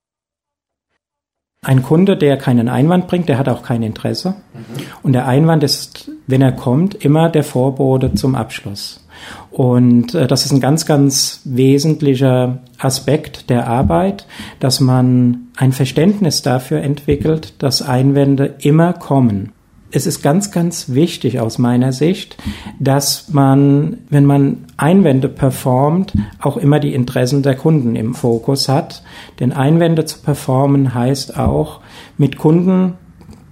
Ein 1.63 1.83
Kunde, 1.83 2.17
der 2.17 2.39
keinen 2.39 2.71
Einwand 2.71 3.07
bringt, 3.07 3.29
der 3.29 3.37
hat 3.37 3.49
auch 3.49 3.63
kein 3.63 3.83
Interesse. 3.83 4.31
Mhm. 4.55 4.83
Und 5.03 5.13
der 5.13 5.27
Einwand 5.27 5.63
ist, 5.63 6.11
wenn 6.27 6.41
er 6.41 6.53
kommt, 6.53 6.95
immer 6.95 7.29
der 7.29 7.45
Vorbote 7.45 8.15
zum 8.15 8.35
Abschluss. 8.35 9.07
Und 9.51 10.15
äh, 10.15 10.27
das 10.27 10.47
ist 10.47 10.53
ein 10.53 10.61
ganz, 10.61 10.87
ganz 10.87 11.43
wesentlicher 11.45 12.61
Aspekt 12.79 13.51
der 13.51 13.67
Arbeit, 13.67 14.27
dass 14.59 14.81
man 14.81 15.49
ein 15.57 15.73
Verständnis 15.73 16.41
dafür 16.41 16.81
entwickelt, 16.81 17.63
dass 17.63 17.83
Einwände 17.83 18.55
immer 18.61 18.95
kommen 18.95 19.53
es 19.93 20.07
ist 20.07 20.23
ganz, 20.23 20.51
ganz 20.51 20.91
wichtig 20.91 21.41
aus 21.41 21.59
meiner 21.59 21.93
Sicht, 21.93 22.37
dass 22.79 23.29
man, 23.31 23.99
wenn 24.09 24.25
man 24.25 24.65
Einwände 24.77 25.29
performt, 25.29 26.13
auch 26.41 26.57
immer 26.57 26.81
die 26.81 26.95
Interessen 26.95 27.43
der 27.43 27.57
Kunden 27.57 27.97
im 27.97 28.15
Fokus 28.15 28.69
hat. 28.69 29.03
Denn 29.41 29.53
Einwände 29.53 30.05
zu 30.05 30.19
performen 30.21 30.95
heißt 30.95 31.37
auch, 31.37 31.81
mit 32.19 32.39
Kunden 32.39 32.95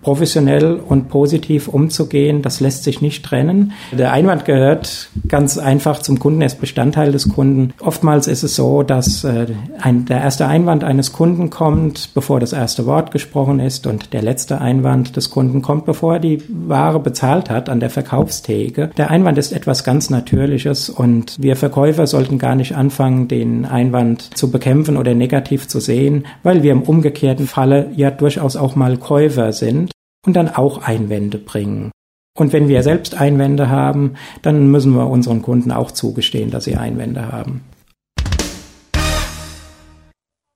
professionell 0.08 0.76
und 0.76 1.10
positiv 1.10 1.68
umzugehen, 1.68 2.40
das 2.40 2.60
lässt 2.60 2.82
sich 2.82 3.02
nicht 3.02 3.26
trennen. 3.26 3.72
Der 3.92 4.10
Einwand 4.10 4.46
gehört 4.46 5.10
ganz 5.28 5.58
einfach 5.58 5.98
zum 5.98 6.18
Kunden, 6.18 6.40
er 6.40 6.46
ist 6.46 6.62
Bestandteil 6.62 7.12
des 7.12 7.28
Kunden. 7.28 7.74
Oftmals 7.82 8.26
ist 8.26 8.42
es 8.42 8.56
so, 8.56 8.82
dass 8.82 9.24
äh, 9.24 9.48
ein, 9.78 10.06
der 10.06 10.22
erste 10.22 10.46
Einwand 10.46 10.82
eines 10.82 11.12
Kunden 11.12 11.50
kommt, 11.50 12.14
bevor 12.14 12.40
das 12.40 12.54
erste 12.54 12.86
Wort 12.86 13.10
gesprochen 13.10 13.60
ist 13.60 13.86
und 13.86 14.14
der 14.14 14.22
letzte 14.22 14.62
Einwand 14.62 15.14
des 15.14 15.28
Kunden 15.28 15.60
kommt, 15.60 15.84
bevor 15.84 16.14
er 16.14 16.20
die 16.20 16.42
Ware 16.48 17.00
bezahlt 17.00 17.50
hat 17.50 17.68
an 17.68 17.78
der 17.78 17.90
Verkaufstheke. 17.90 18.88
Der 18.96 19.10
Einwand 19.10 19.36
ist 19.36 19.52
etwas 19.52 19.84
ganz 19.84 20.08
Natürliches 20.08 20.88
und 20.88 21.36
wir 21.38 21.54
Verkäufer 21.54 22.06
sollten 22.06 22.38
gar 22.38 22.54
nicht 22.54 22.74
anfangen, 22.74 23.28
den 23.28 23.66
Einwand 23.66 24.38
zu 24.38 24.50
bekämpfen 24.50 24.96
oder 24.96 25.12
negativ 25.12 25.68
zu 25.68 25.80
sehen, 25.80 26.24
weil 26.42 26.62
wir 26.62 26.72
im 26.72 26.80
umgekehrten 26.80 27.46
Falle 27.46 27.90
ja 27.94 28.10
durchaus 28.10 28.56
auch 28.56 28.74
mal 28.74 28.96
Käufer 28.96 29.52
sind 29.52 29.90
und 30.28 30.34
dann 30.34 30.50
auch 30.50 30.82
Einwände 30.82 31.38
bringen. 31.38 31.90
Und 32.36 32.52
wenn 32.52 32.68
wir 32.68 32.82
selbst 32.82 33.14
Einwände 33.14 33.70
haben, 33.70 34.16
dann 34.42 34.70
müssen 34.70 34.94
wir 34.94 35.06
unseren 35.06 35.40
Kunden 35.40 35.72
auch 35.72 35.90
zugestehen, 35.90 36.50
dass 36.50 36.64
sie 36.64 36.76
Einwände 36.76 37.32
haben. 37.32 37.62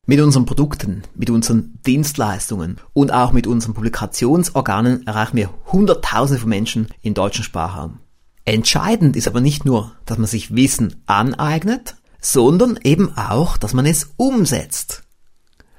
Mit 0.06 0.20
unseren 0.20 0.44
Produkten, 0.44 1.04
mit 1.14 1.30
unseren 1.30 1.78
Dienstleistungen 1.86 2.76
und 2.92 3.14
auch 3.14 3.32
mit 3.32 3.46
unseren 3.46 3.72
Publikationsorganen 3.72 5.06
erreichen 5.06 5.38
wir 5.38 5.48
Hunderttausende 5.72 6.42
von 6.42 6.50
Menschen 6.50 6.88
im 7.00 7.14
deutschen 7.14 7.42
Sprachraum. 7.42 8.00
Entscheidend 8.44 9.16
ist 9.16 9.26
aber 9.26 9.40
nicht 9.40 9.64
nur, 9.64 9.92
dass 10.04 10.18
man 10.18 10.26
sich 10.26 10.54
Wissen 10.54 10.96
aneignet, 11.06 11.96
sondern 12.20 12.78
eben 12.84 13.16
auch, 13.16 13.56
dass 13.56 13.72
man 13.72 13.86
es 13.86 14.12
umsetzt. 14.18 15.01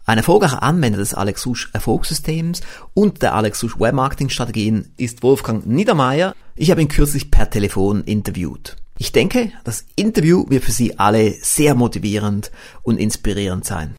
Ein 0.06 0.18
erfolgreicher 0.18 0.62
Anwender 0.62 0.98
des 0.98 1.14
Alex 1.14 1.44
Susch 1.44 1.70
Erfolgssystems 1.74 2.60
und 2.94 3.22
der 3.22 3.36
Alex 3.36 3.62
Susch 3.62 3.80
Webmarketing 3.80 4.28
Strategien 4.28 4.94
ist 4.98 5.24
Wolfgang 5.24 5.66
Niedermeyer. 5.66 6.34
Ich 6.58 6.72
habe 6.72 6.82
ihn 6.82 6.90
kürzlich 6.90 7.32
per 7.32 7.50
Telefon 7.50 8.04
interviewt. 8.04 8.76
Ich 9.00 9.14
denke, 9.14 9.54
das 9.64 9.88
Interview 9.96 10.44
wird 10.50 10.66
für 10.66 10.72
Sie 10.72 11.00
alle 11.00 11.30
sehr 11.30 11.74
motivierend 11.74 12.52
und 12.84 13.00
inspirierend 13.00 13.64
sein. 13.64 13.96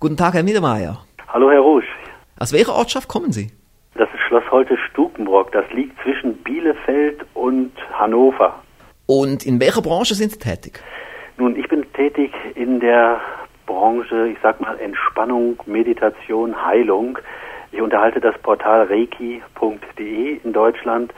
Guten 0.00 0.16
Tag, 0.16 0.32
Herr 0.32 0.42
Niedermeyer. 0.42 1.04
Hallo, 1.28 1.50
Herr 1.50 1.60
Rusch. 1.60 1.84
Aus 2.38 2.54
welcher 2.54 2.74
Ortschaft 2.76 3.08
kommen 3.08 3.32
Sie? 3.32 3.52
Das 3.94 4.08
ist 4.14 4.20
Schloss 4.26 4.50
Holte-Stukenbrock. 4.50 5.52
Das 5.52 5.66
liegt 5.74 6.00
zwischen 6.02 6.34
Bielefeld 6.44 7.26
und 7.34 7.72
Hannover. 7.92 8.62
Und 9.04 9.44
in 9.44 9.60
welcher 9.60 9.82
Branche 9.82 10.14
sind 10.14 10.32
Sie 10.32 10.38
tätig? 10.38 10.82
Nun, 11.36 11.56
ich 11.56 11.68
bin 11.68 11.84
tätig 11.92 12.32
in 12.54 12.80
der 12.80 13.20
Branche, 13.68 14.28
ich 14.28 14.38
sag 14.42 14.60
mal, 14.60 14.78
Entspannung, 14.80 15.58
Meditation, 15.66 16.64
Heilung. 16.64 17.18
Ich 17.70 17.80
unterhalte 17.80 18.18
das 18.18 18.36
Portal 18.38 18.86
reiki.de 18.86 20.40
in 20.42 20.52
Deutschland, 20.54 21.12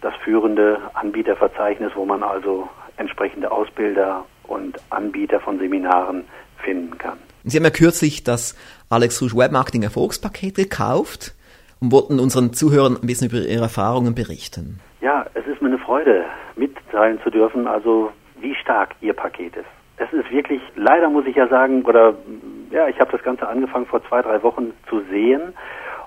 das 0.00 0.12
führende 0.16 0.78
Anbieterverzeichnis, 0.94 1.92
wo 1.94 2.04
man 2.04 2.24
also 2.24 2.68
entsprechende 2.96 3.50
Ausbilder 3.52 4.24
und 4.48 4.78
Anbieter 4.90 5.38
von 5.38 5.60
Seminaren 5.60 6.24
finden 6.58 6.98
kann. 6.98 7.18
Sie 7.44 7.56
haben 7.56 7.64
ja 7.64 7.70
kürzlich 7.70 8.24
das 8.24 8.56
Alex 8.90 9.22
Rouge 9.22 9.36
Webmarketing 9.36 9.84
Erfolgspaket 9.84 10.56
gekauft 10.56 11.34
und 11.80 11.92
wollten 11.92 12.18
unseren 12.18 12.52
Zuhörern 12.52 12.96
ein 13.00 13.06
bisschen 13.06 13.28
über 13.28 13.38
Ihre 13.38 13.62
Erfahrungen 13.62 14.14
berichten. 14.14 14.80
Ja, 15.00 15.24
es 15.34 15.46
ist 15.46 15.62
mir 15.62 15.68
eine 15.68 15.78
Freude, 15.78 16.24
mitteilen 16.56 17.20
zu 17.22 17.30
dürfen, 17.30 17.68
also 17.68 18.10
wie 18.40 18.54
stark 18.56 18.96
Ihr 19.00 19.14
Paket 19.14 19.56
ist. 19.56 19.81
Es 19.96 20.12
ist 20.12 20.30
wirklich, 20.32 20.60
leider 20.74 21.08
muss 21.10 21.26
ich 21.26 21.36
ja 21.36 21.48
sagen, 21.48 21.82
oder 21.82 22.14
ja, 22.70 22.88
ich 22.88 22.98
habe 22.98 23.12
das 23.12 23.22
Ganze 23.22 23.46
angefangen 23.46 23.86
vor 23.86 24.02
zwei, 24.04 24.22
drei 24.22 24.42
Wochen 24.42 24.72
zu 24.88 25.00
sehen 25.10 25.54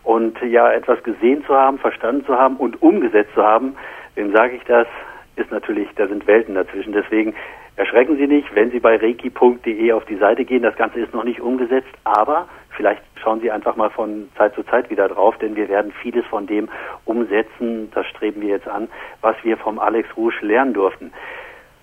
und 0.03 0.39
ja, 0.41 0.71
etwas 0.71 1.01
gesehen 1.03 1.43
zu 1.45 1.55
haben, 1.55 1.77
verstanden 1.79 2.25
zu 2.25 2.37
haben 2.37 2.57
und 2.57 2.81
umgesetzt 2.81 3.33
zu 3.35 3.43
haben. 3.43 3.75
Wem 4.15 4.31
sage 4.31 4.55
ich 4.55 4.63
das? 4.63 4.87
Ist 5.35 5.51
natürlich, 5.51 5.89
da 5.95 6.07
sind 6.07 6.25
Welten 6.27 6.55
dazwischen. 6.55 6.93
Deswegen 6.93 7.35
Erschrecken 7.77 8.15
Sie 8.15 8.27
nicht, 8.27 8.55
wenn 8.55 8.71
Sie 8.71 8.79
bei 8.79 8.95
reiki.de 8.95 9.91
auf 9.91 10.05
die 10.05 10.15
Seite 10.15 10.45
gehen. 10.45 10.63
Das 10.63 10.77
Ganze 10.77 11.01
ist 11.01 11.13
noch 11.13 11.25
nicht 11.25 11.41
umgesetzt, 11.41 11.91
aber 12.05 12.47
vielleicht 12.69 13.01
schauen 13.21 13.41
Sie 13.41 13.51
einfach 13.51 13.75
mal 13.75 13.89
von 13.89 14.29
Zeit 14.37 14.55
zu 14.55 14.63
Zeit 14.63 14.89
wieder 14.89 15.09
drauf, 15.09 15.37
denn 15.39 15.57
wir 15.57 15.67
werden 15.67 15.91
vieles 16.01 16.25
von 16.27 16.47
dem 16.47 16.69
umsetzen, 17.03 17.91
das 17.93 18.05
streben 18.07 18.41
wir 18.41 18.49
jetzt 18.49 18.67
an, 18.67 18.87
was 19.19 19.35
wir 19.43 19.57
vom 19.57 19.77
Alex 19.79 20.07
Rouge 20.15 20.39
lernen 20.41 20.73
durften. 20.73 21.11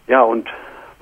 Ja, 0.06 0.22
und 0.22 0.48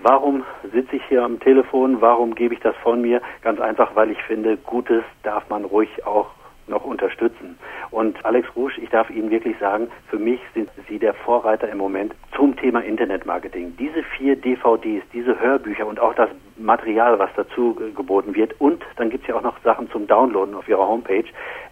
warum 0.02 0.44
sitze 0.72 0.96
ich 0.96 1.02
hier 1.08 1.22
am 1.22 1.40
Telefon? 1.40 2.00
Warum 2.00 2.34
gebe 2.34 2.54
ich 2.54 2.60
das 2.60 2.76
von 2.76 3.00
mir? 3.00 3.20
Ganz 3.42 3.60
einfach, 3.60 3.94
weil 3.94 4.10
ich 4.10 4.22
finde, 4.22 4.56
Gutes 4.56 5.04
darf 5.22 5.48
man 5.48 5.64
ruhig 5.64 6.06
auch 6.06 6.30
noch 6.66 6.84
unterstützen. 6.84 7.58
Und 7.90 8.24
Alex 8.24 8.48
Rouge, 8.54 8.80
ich 8.80 8.88
darf 8.90 9.10
Ihnen 9.10 9.30
wirklich 9.30 9.58
sagen, 9.58 9.88
für 10.08 10.18
mich 10.18 10.40
sind 10.54 10.70
Sie 10.88 10.98
der 10.98 11.14
Vorreiter 11.14 11.68
im 11.68 11.78
Moment 11.78 12.14
zum 12.36 12.56
Thema 12.56 12.80
Internetmarketing. 12.80 13.76
Diese 13.76 14.02
vier 14.16 14.36
DVDs, 14.36 15.02
diese 15.12 15.38
Hörbücher 15.38 15.86
und 15.86 15.98
auch 15.98 16.14
das 16.14 16.30
Material, 16.56 17.18
was 17.18 17.30
dazu 17.36 17.74
geboten 17.96 18.34
wird 18.34 18.58
und 18.60 18.82
dann 18.96 19.10
gibt 19.10 19.24
es 19.24 19.28
ja 19.28 19.36
auch 19.36 19.42
noch 19.42 19.60
Sachen 19.64 19.90
zum 19.90 20.06
Downloaden 20.06 20.54
auf 20.54 20.68
Ihrer 20.68 20.86
Homepage. 20.86 21.24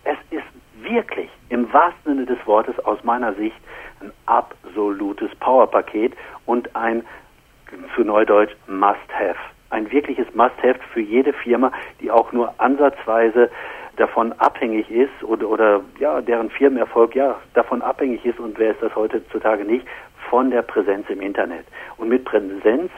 Es 0.04 0.18
ist 0.30 0.44
wirklich 0.82 1.30
im 1.48 1.72
wahrsten 1.72 2.14
Sinne 2.14 2.26
des 2.26 2.44
Wortes 2.46 2.78
aus 2.84 3.02
meiner 3.04 3.34
Sicht 3.34 3.56
ein 4.00 4.12
absolutes 4.26 5.34
Powerpaket 5.36 6.14
und 6.46 6.74
ein 6.74 7.04
zu 7.94 8.02
Neudeutsch 8.02 8.54
Must-Have. 8.66 9.38
Ein 9.70 9.90
wirkliches 9.90 10.26
Must-Have 10.34 10.80
für 10.92 11.00
jede 11.00 11.32
Firma, 11.32 11.72
die 12.00 12.10
auch 12.10 12.32
nur 12.32 12.54
ansatzweise 12.58 13.50
davon 13.96 14.32
abhängig 14.34 14.90
ist 14.90 15.22
oder, 15.22 15.48
oder 15.48 15.80
ja, 15.98 16.20
deren 16.20 16.50
Firmenerfolg 16.50 17.14
ja 17.14 17.36
davon 17.54 17.82
abhängig 17.82 18.24
ist 18.24 18.38
und 18.38 18.58
wer 18.58 18.70
ist 18.70 18.82
das 18.82 18.94
heutzutage 18.94 19.64
nicht, 19.64 19.86
von 20.30 20.50
der 20.50 20.62
Präsenz 20.62 21.08
im 21.10 21.20
Internet. 21.20 21.66
Und 21.96 22.08
mit 22.08 22.24
Präsenz 22.24 22.90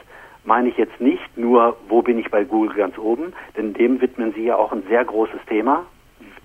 meine 0.43 0.69
ich 0.69 0.77
jetzt 0.77 0.99
nicht 0.99 1.37
nur, 1.37 1.77
wo 1.87 2.01
bin 2.01 2.19
ich 2.19 2.29
bei 2.29 2.43
Google 2.43 2.75
ganz 2.75 2.97
oben, 2.97 3.33
denn 3.57 3.73
dem 3.73 4.01
widmen 4.01 4.33
Sie 4.33 4.45
ja 4.45 4.55
auch 4.55 4.71
ein 4.71 4.83
sehr 4.89 5.03
großes 5.05 5.39
Thema. 5.47 5.85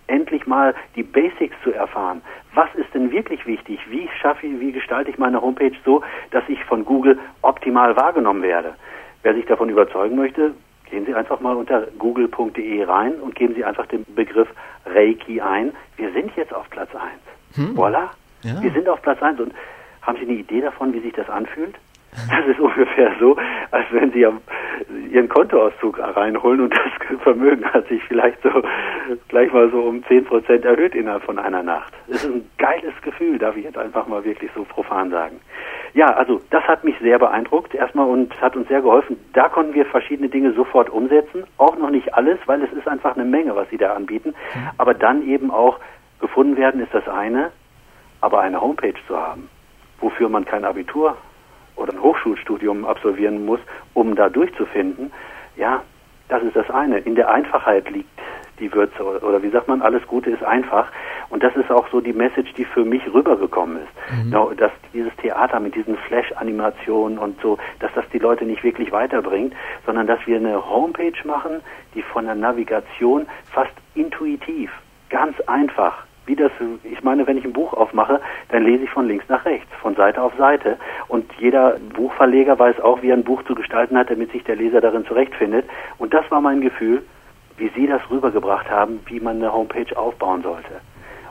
Endlich 0.09 0.47
mal 0.47 0.75
die 0.95 1.03
Basics 1.03 1.57
zu 1.64 1.73
erfahren. 1.73 2.23
Was 2.55 2.73
ist 2.75 2.92
denn 2.95 3.11
wirklich 3.11 3.45
wichtig? 3.47 3.81
Wie 3.90 4.09
schaffe 4.21 4.47
ich, 4.47 4.61
wie 4.61 4.73
gestalte 4.73 5.11
ich 5.11 5.19
meine 5.19 5.40
Homepage 5.40 5.73
so, 5.85 6.03
dass 6.31 6.45
ich 6.49 6.62
von 6.64 6.85
Google 6.85 7.19
optimal 7.42 7.97
wahrgenommen 7.97 8.42
werde? 8.42 8.75
Wer 9.23 9.35
sich 9.35 9.47
davon 9.47 9.69
überzeugen 9.69 10.16
möchte, 10.16 10.55
Gehen 10.90 11.05
Sie 11.05 11.14
einfach 11.14 11.40
mal 11.40 11.57
unter 11.57 11.83
google.de 11.99 12.85
rein 12.85 13.14
und 13.14 13.35
geben 13.35 13.55
Sie 13.55 13.64
einfach 13.64 13.87
den 13.87 14.05
Begriff 14.14 14.49
Reiki 14.87 15.40
ein. 15.40 15.73
Wir 15.97 16.12
sind 16.12 16.35
jetzt 16.37 16.55
auf 16.55 16.71
Platz 16.71 16.90
1. 16.95 17.66
Hm. 17.69 17.77
Voilà. 17.77 18.09
Ja. 18.42 18.62
Wir 18.62 18.71
sind 18.71 18.88
auf 18.88 19.03
Platz 19.03 19.21
1 19.21 19.40
und 19.40 19.53
haben 20.03 20.16
Sie 20.19 20.25
eine 20.25 20.35
Idee 20.35 20.61
davon, 20.61 20.92
wie 20.92 21.01
sich 21.01 21.12
das 21.14 21.29
anfühlt? 21.29 21.75
Das 22.31 22.47
ist 22.47 22.61
ungefähr 22.61 23.12
so, 23.19 23.37
als 23.73 23.87
wenn 23.90 24.12
Sie 24.12 24.25
Ihren 25.16 25.31
Kontoauszug 25.31 25.98
reinholen 25.98 26.61
und 26.61 26.74
das 26.74 27.18
Vermögen 27.22 27.64
hat 27.64 27.88
sich 27.88 28.02
vielleicht 28.05 28.42
so 28.42 28.50
gleich 29.29 29.50
mal 29.50 29.70
so 29.70 29.81
um 29.81 30.05
10 30.05 30.26
Prozent 30.26 30.64
erhöht 30.66 30.94
innerhalb 30.94 31.22
von 31.22 31.38
einer 31.38 31.62
Nacht. 31.62 31.94
Das 32.07 32.22
ist 32.22 32.31
ein 32.31 32.50
geiles 32.59 32.92
Gefühl, 33.00 33.38
darf 33.38 33.57
ich 33.57 33.64
jetzt 33.64 33.79
einfach 33.79 34.07
mal 34.07 34.22
wirklich 34.24 34.50
so 34.55 34.64
profan 34.64 35.11
sagen. 35.11 35.40
Ja, 35.94 36.09
also 36.09 36.42
das 36.50 36.62
hat 36.64 36.85
mich 36.85 36.96
sehr 37.00 37.18
beeindruckt 37.18 37.74
erstmal 37.74 38.07
und 38.07 38.38
hat 38.42 38.57
uns 38.57 38.68
sehr 38.68 38.83
geholfen. 38.83 39.16
Da 39.33 39.48
konnten 39.48 39.72
wir 39.72 39.87
verschiedene 39.87 40.29
Dinge 40.29 40.52
sofort 40.52 40.90
umsetzen, 40.90 41.44
auch 41.57 41.79
noch 41.79 41.90
nicht 41.90 42.12
alles, 42.12 42.38
weil 42.44 42.62
es 42.62 42.72
ist 42.74 42.87
einfach 42.87 43.14
eine 43.14 43.24
Menge, 43.24 43.57
was 43.57 43.70
sie 43.70 43.79
da 43.79 43.94
anbieten. 43.94 44.35
Mhm. 44.55 44.68
Aber 44.76 44.92
dann 44.92 45.26
eben 45.26 45.50
auch 45.50 45.81
gefunden 46.20 46.59
werden 46.59 46.83
ist 46.83 46.92
das 46.92 47.09
eine, 47.09 47.52
aber 48.20 48.40
eine 48.40 48.61
Homepage 48.61 48.92
zu 49.07 49.16
haben, 49.16 49.48
wofür 49.98 50.29
man 50.29 50.44
kein 50.44 50.66
Abitur 50.66 51.16
oder 51.77 51.93
ein 51.93 52.03
Hochschulstudium 52.03 52.85
absolvieren 52.85 53.45
muss, 53.45 53.61
um 53.95 54.15
da 54.17 54.29
durchzufinden, 54.29 55.12
ja, 55.57 55.83
das 56.29 56.43
ist 56.43 56.57
das 56.57 56.69
eine. 56.71 56.99
In 56.99 57.15
der 57.15 57.31
Einfachheit 57.31 57.89
liegt 57.91 58.11
die 58.59 58.73
Würze 58.73 59.03
oder 59.03 59.43
wie 59.43 59.51
sagt 59.51 59.69
man, 59.69 59.83
alles 59.83 60.07
Gute 60.07 60.31
ist 60.31 60.43
einfach. 60.43 60.89
Und 61.29 61.43
das 61.43 61.55
ist 61.57 61.71
auch 61.71 61.89
so 61.91 62.01
die 62.01 62.12
Message, 62.12 62.53
die 62.55 62.65
für 62.65 62.85
mich 62.85 63.03
rübergekommen 63.12 63.79
ist. 63.79 64.27
Mhm. 64.27 64.57
Dass 64.57 64.73
dieses 64.93 65.15
Theater 65.17 65.61
mit 65.61 65.75
diesen 65.75 65.97
Flash-Animationen 65.97 67.19
und 67.19 67.41
so, 67.41 67.59
dass 67.81 67.93
das 67.95 68.05
die 68.12 68.19
Leute 68.19 68.45
nicht 68.45 68.65
wirklich 68.65 68.93
weiterbringt, 68.93 69.55
sondern 69.85 70.07
dass 70.07 70.19
wir 70.27 70.37
eine 70.37 70.69
Homepage 70.69 71.17
machen, 71.25 71.61
die 71.95 72.03
von 72.03 72.25
der 72.25 72.35
Navigation 72.35 73.27
fast 73.53 73.75
intuitiv, 73.95 74.71
ganz 75.11 75.39
einfach, 75.43 76.06
wie 76.27 76.37
das, 76.37 76.51
ich 76.85 77.03
meine, 77.03 77.27
wenn 77.27 77.39
ich 77.39 77.45
ein 77.45 77.53
Buch 77.53 77.73
aufmache, 77.73 78.21
dann 78.51 78.65
lese 78.65 78.85
ich 78.85 78.91
von 78.91 79.07
links 79.07 79.25
nach 79.29 79.45
rechts, 79.45 79.73
von 79.81 79.95
Seite 79.95 80.21
auf 80.21 80.33
Seite. 80.37 80.77
Und 81.09 81.31
jeder 81.39 81.77
Buchverleger 81.95 82.59
weiß 82.59 82.81
auch, 82.81 83.03
wie 83.03 83.11
er 83.11 83.17
ein 83.17 83.25
Buch 83.25 83.43
zu 83.45 83.55
gestalten 83.55 83.97
hat, 83.97 84.11
damit 84.11 84.33
sich 84.33 84.45
der 84.45 84.57
Leser 84.57 84.81
darin 84.81 85.07
zurechtfindet. 85.07 85.67
Und 85.99 86.12
das 86.12 86.29
war 86.31 86.41
mein 86.41 86.61
Gefühl, 86.61 87.03
wie 87.57 87.71
Sie 87.75 87.87
das 87.87 88.03
rübergebracht 88.11 88.71
haben, 88.71 89.01
wie 89.07 89.21
man 89.21 89.37
eine 89.37 89.53
Homepage 89.53 89.97
aufbauen 89.97 90.43
sollte. 90.43 90.81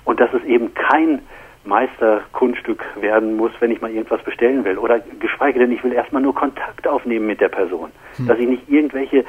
Und 0.05 0.19
dass 0.19 0.33
es 0.33 0.43
eben 0.43 0.73
kein 0.73 1.21
Meisterkunststück 1.65 2.83
werden 3.01 3.37
muss, 3.37 3.51
wenn 3.59 3.71
ich 3.71 3.81
mal 3.81 3.91
irgendwas 3.91 4.21
bestellen 4.23 4.63
will. 4.65 4.77
Oder 4.77 4.99
geschweige 5.19 5.59
denn, 5.59 5.71
ich 5.71 5.83
will 5.83 5.93
erstmal 5.93 6.21
nur 6.21 6.35
Kontakt 6.35 6.87
aufnehmen 6.87 7.25
mit 7.25 7.41
der 7.41 7.49
Person. 7.49 7.91
Hm. 8.17 8.27
Dass 8.27 8.37
ich 8.37 8.47
nicht 8.47 8.69
irgendwelche 8.69 9.25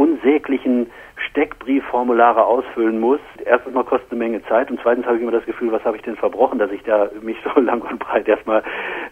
unsäglichen 0.00 0.90
Steckbriefformulare 1.28 2.42
ausfüllen 2.42 2.98
muss. 2.98 3.20
Erstens 3.44 3.74
mal 3.74 3.84
kostet 3.84 4.10
eine 4.10 4.18
Menge 4.18 4.42
Zeit 4.46 4.70
und 4.70 4.80
zweitens 4.82 5.04
habe 5.04 5.16
ich 5.16 5.22
immer 5.22 5.30
das 5.30 5.44
Gefühl, 5.44 5.70
was 5.72 5.84
habe 5.84 5.98
ich 5.98 6.02
denn 6.02 6.16
verbrochen, 6.16 6.58
dass 6.58 6.70
ich 6.72 6.82
da 6.84 7.10
mich 7.20 7.36
so 7.44 7.60
lang 7.60 7.82
und 7.82 7.98
breit 7.98 8.26
erstmal 8.26 8.62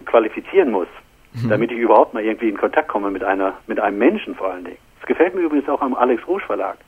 qualifizieren 0.07 0.70
muss, 0.70 0.88
hm. 1.38 1.51
damit 1.51 1.70
ich 1.70 1.79
überhaupt 1.79 2.14
mal 2.14 2.24
irgendwie 2.24 2.48
in 2.48 2.57
Kontakt 2.57 2.88
komme 2.88 3.11
mit 3.11 3.22
einer, 3.22 3.53
mit 3.66 3.79
einem 3.79 3.98
Menschen 3.98 4.35
vor 4.35 4.51
allen 4.51 4.64
Dingen. 4.64 4.79
Das 5.01 5.07
gefällt 5.07 5.35
mir 5.35 5.42
übrigens 5.42 5.68
auch 5.68 5.83
am 5.83 5.94
Alex 5.94 6.27
Rouge 6.27 6.46
Verlag. 6.46 6.79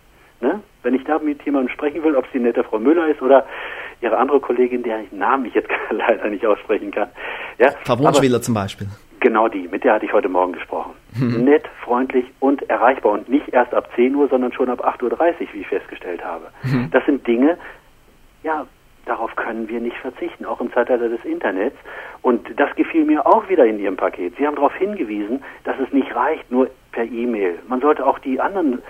Ne? 0.40 0.60
Wenn 0.82 0.94
ich 0.94 1.04
da 1.04 1.18
mit 1.18 1.42
jemandem 1.42 1.70
sprechen 1.70 2.02
will, 2.02 2.16
ob 2.16 2.24
es 2.24 2.32
die 2.32 2.40
nette 2.40 2.64
Frau 2.64 2.78
Müller 2.78 3.08
ist 3.08 3.20
oder 3.20 3.44
ihre 4.00 4.16
andere 4.16 4.40
Kollegin, 4.40 4.82
deren 4.82 5.06
Namen 5.12 5.46
ich 5.46 5.54
jetzt 5.54 5.70
leider 5.90 6.28
nicht 6.28 6.44
aussprechen 6.46 6.90
kann. 6.90 7.08
Ja, 7.58 7.72
Frau 7.84 7.98
Wunschwiller 7.98 8.40
zum 8.40 8.54
Beispiel. 8.54 8.86
Genau 9.20 9.48
die, 9.48 9.68
mit 9.68 9.84
der 9.84 9.94
hatte 9.94 10.06
ich 10.06 10.12
heute 10.12 10.30
Morgen 10.30 10.52
gesprochen. 10.52 10.92
Mhm. 11.18 11.44
Nett, 11.44 11.68
freundlich 11.84 12.24
und 12.40 12.68
erreichbar 12.70 13.12
und 13.12 13.28
nicht 13.28 13.48
erst 13.50 13.74
ab 13.74 13.90
10 13.94 14.14
Uhr, 14.14 14.28
sondern 14.28 14.52
schon 14.52 14.70
ab 14.70 14.82
8.30 14.82 15.02
Uhr, 15.02 15.48
wie 15.52 15.60
ich 15.60 15.66
festgestellt 15.66 16.24
habe. 16.24 16.46
Mhm. 16.62 16.90
Das 16.90 17.04
sind 17.04 17.26
Dinge, 17.26 17.58
ja, 18.42 18.66
darauf 19.04 19.34
können 19.36 19.68
wir 19.68 19.80
nicht 19.80 19.96
verzichten, 19.98 20.46
auch 20.46 20.60
im 20.60 20.72
Zeitalter 20.72 21.08
des 21.08 21.22
Internets. 21.24 21.76
Und 22.22 22.48
das 22.58 22.74
gefiel 22.76 23.04
mir 23.04 23.26
auch 23.26 23.48
wieder 23.48 23.66
in 23.66 23.78
Ihrem 23.78 23.96
Paket. 23.96 24.34
Sie 24.38 24.46
haben 24.46 24.56
darauf 24.56 24.74
hingewiesen, 24.74 25.42
dass 25.64 25.76
es 25.78 25.92
nicht 25.92 26.14
reicht, 26.14 26.50
nur 26.50 26.70
per 26.92 27.04
E-Mail. 27.04 27.58
Man 27.68 27.80
sollte 27.80 28.06
auch 28.06 28.18
die 28.20 28.40
anderen 28.40 28.82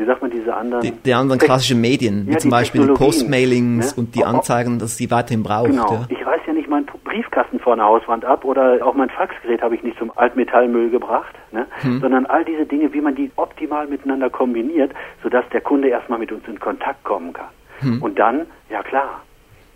wie 0.00 0.06
sagt 0.06 0.22
man, 0.22 0.30
diese 0.30 0.54
anderen... 0.54 0.82
Die, 0.82 0.92
die 0.92 1.12
anderen 1.12 1.38
klassischen 1.38 1.80
Medien, 1.80 2.26
wie 2.26 2.32
ja, 2.32 2.38
zum 2.38 2.50
Beispiel 2.50 2.94
Postmailings 2.94 3.96
ne? 3.96 4.00
und 4.00 4.14
die 4.14 4.24
Anzeigen, 4.24 4.78
dass 4.78 4.96
sie 4.96 5.10
weiterhin 5.10 5.42
braucht. 5.42 5.66
Genau. 5.66 5.92
Ja. 5.92 6.06
Ich 6.08 6.26
reiß 6.26 6.40
ja 6.46 6.54
nicht 6.54 6.70
meinen 6.70 6.86
Briefkasten 7.04 7.60
vor 7.60 7.74
einer 7.74 7.84
Hauswand 7.84 8.24
ab 8.24 8.44
oder 8.44 8.78
auch 8.86 8.94
mein 8.94 9.10
Faxgerät 9.10 9.60
habe 9.60 9.74
ich 9.74 9.82
nicht 9.82 9.98
zum 9.98 10.10
Altmetallmüll 10.16 10.90
gebracht, 10.90 11.34
ne? 11.52 11.66
Hm. 11.82 12.00
sondern 12.00 12.24
all 12.26 12.44
diese 12.44 12.64
Dinge, 12.64 12.92
wie 12.94 13.02
man 13.02 13.14
die 13.14 13.30
optimal 13.36 13.86
miteinander 13.88 14.30
kombiniert, 14.30 14.92
sodass 15.22 15.44
der 15.52 15.60
Kunde 15.60 15.88
erstmal 15.88 16.18
mit 16.18 16.32
uns 16.32 16.46
in 16.48 16.58
Kontakt 16.58 17.04
kommen 17.04 17.34
kann. 17.34 17.48
Hm. 17.80 18.02
Und 18.02 18.18
dann, 18.18 18.46
ja 18.70 18.82
klar. 18.82 19.22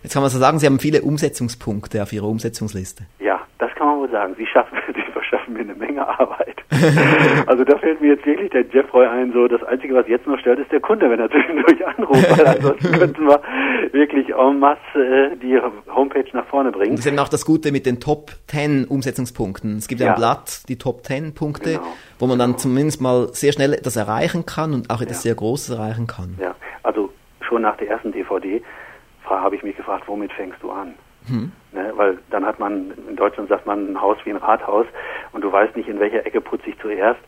Jetzt 0.01 0.13
kann 0.13 0.23
man 0.23 0.31
so 0.31 0.39
sagen, 0.39 0.57
Sie 0.59 0.65
haben 0.65 0.79
viele 0.79 1.01
Umsetzungspunkte 1.01 2.01
auf 2.01 2.13
Ihrer 2.13 2.27
Umsetzungsliste. 2.27 3.05
Ja, 3.19 3.41
das 3.59 3.73
kann 3.75 3.87
man 3.87 3.99
wohl 3.99 4.09
sagen 4.09 4.33
sie 4.37 4.45
schaffen, 4.47 4.77
verschaffen 5.29 5.53
mir 5.53 5.61
eine 5.61 5.75
Menge 5.75 6.07
Arbeit. 6.07 6.55
also 7.47 7.63
da 7.63 7.77
fällt 7.77 8.01
mir 8.01 8.13
jetzt 8.15 8.25
wirklich 8.25 8.49
der 8.51 8.65
Jeffroy 8.71 9.05
ein, 9.07 9.31
so 9.33 9.47
das 9.47 9.63
Einzige, 9.63 9.95
was 9.95 10.07
jetzt 10.07 10.27
noch 10.27 10.37
stört, 10.39 10.59
ist 10.59 10.71
der 10.71 10.79
Kunde, 10.79 11.09
wenn 11.09 11.19
er 11.19 11.29
zwischendurch 11.31 11.85
anruft, 11.85 12.37
weil 12.37 12.47
ansonsten 12.47 12.91
könnten 12.99 13.27
wir 13.27 13.41
wirklich 13.91 14.29
en 14.33 14.59
masse 14.59 14.79
äh, 14.95 15.35
die 15.37 15.59
Homepage 15.93 16.25
nach 16.33 16.45
vorne 16.47 16.71
bringen. 16.71 16.95
Das 16.95 17.05
ist 17.05 17.11
eben 17.11 17.19
auch 17.19 17.29
das 17.29 17.45
Gute 17.45 17.71
mit 17.71 17.85
den 17.85 17.99
Top 17.99 18.31
10 18.47 18.85
Umsetzungspunkten. 18.85 19.77
Es 19.77 19.87
gibt 19.87 20.01
ja, 20.01 20.09
ein 20.11 20.15
Blatt, 20.15 20.63
die 20.69 20.77
Top 20.77 21.03
10 21.05 21.33
Punkte, 21.33 21.73
Genau. 21.75 21.83
wo 22.19 22.27
man 22.27 22.37
dann 22.39 22.57
zumindest 22.57 23.01
mal 23.01 23.29
sehr 23.33 23.51
schnell 23.51 23.73
etwas 23.73 23.95
erreichen 23.95 24.45
kann 24.45 24.73
und 24.73 24.89
auch 24.89 25.01
etwas 25.01 25.17
Ja. 25.23 25.29
sehr 25.29 25.35
Großes 25.35 25.77
erreichen 25.77 26.07
kann. 26.07 26.35
Ja, 26.39 26.55
also 26.83 27.11
schon 27.41 27.61
nach 27.63 27.77
der 27.77 27.89
ersten 27.89 28.11
DVD 28.11 28.61
habe 29.25 29.55
ich 29.55 29.63
mich 29.63 29.75
gefragt, 29.75 30.03
womit 30.07 30.31
fängst 30.33 30.61
du 30.61 30.71
an? 30.71 30.93
Ne, 31.71 31.91
weil 31.95 32.17
dann 32.29 32.45
hat 32.45 32.59
man, 32.59 32.93
in 33.09 33.15
Deutschland 33.15 33.49
sagt 33.49 33.65
man 33.65 33.91
ein 33.91 34.01
Haus 34.01 34.17
wie 34.23 34.29
ein 34.29 34.37
Rathaus 34.37 34.85
und 35.33 35.43
du 35.43 35.51
weißt 35.51 35.75
nicht, 35.75 35.89
in 35.89 35.99
welcher 35.99 36.25
Ecke 36.25 36.39
putze 36.39 36.69
ich 36.69 36.79
zuerst. 36.79 37.19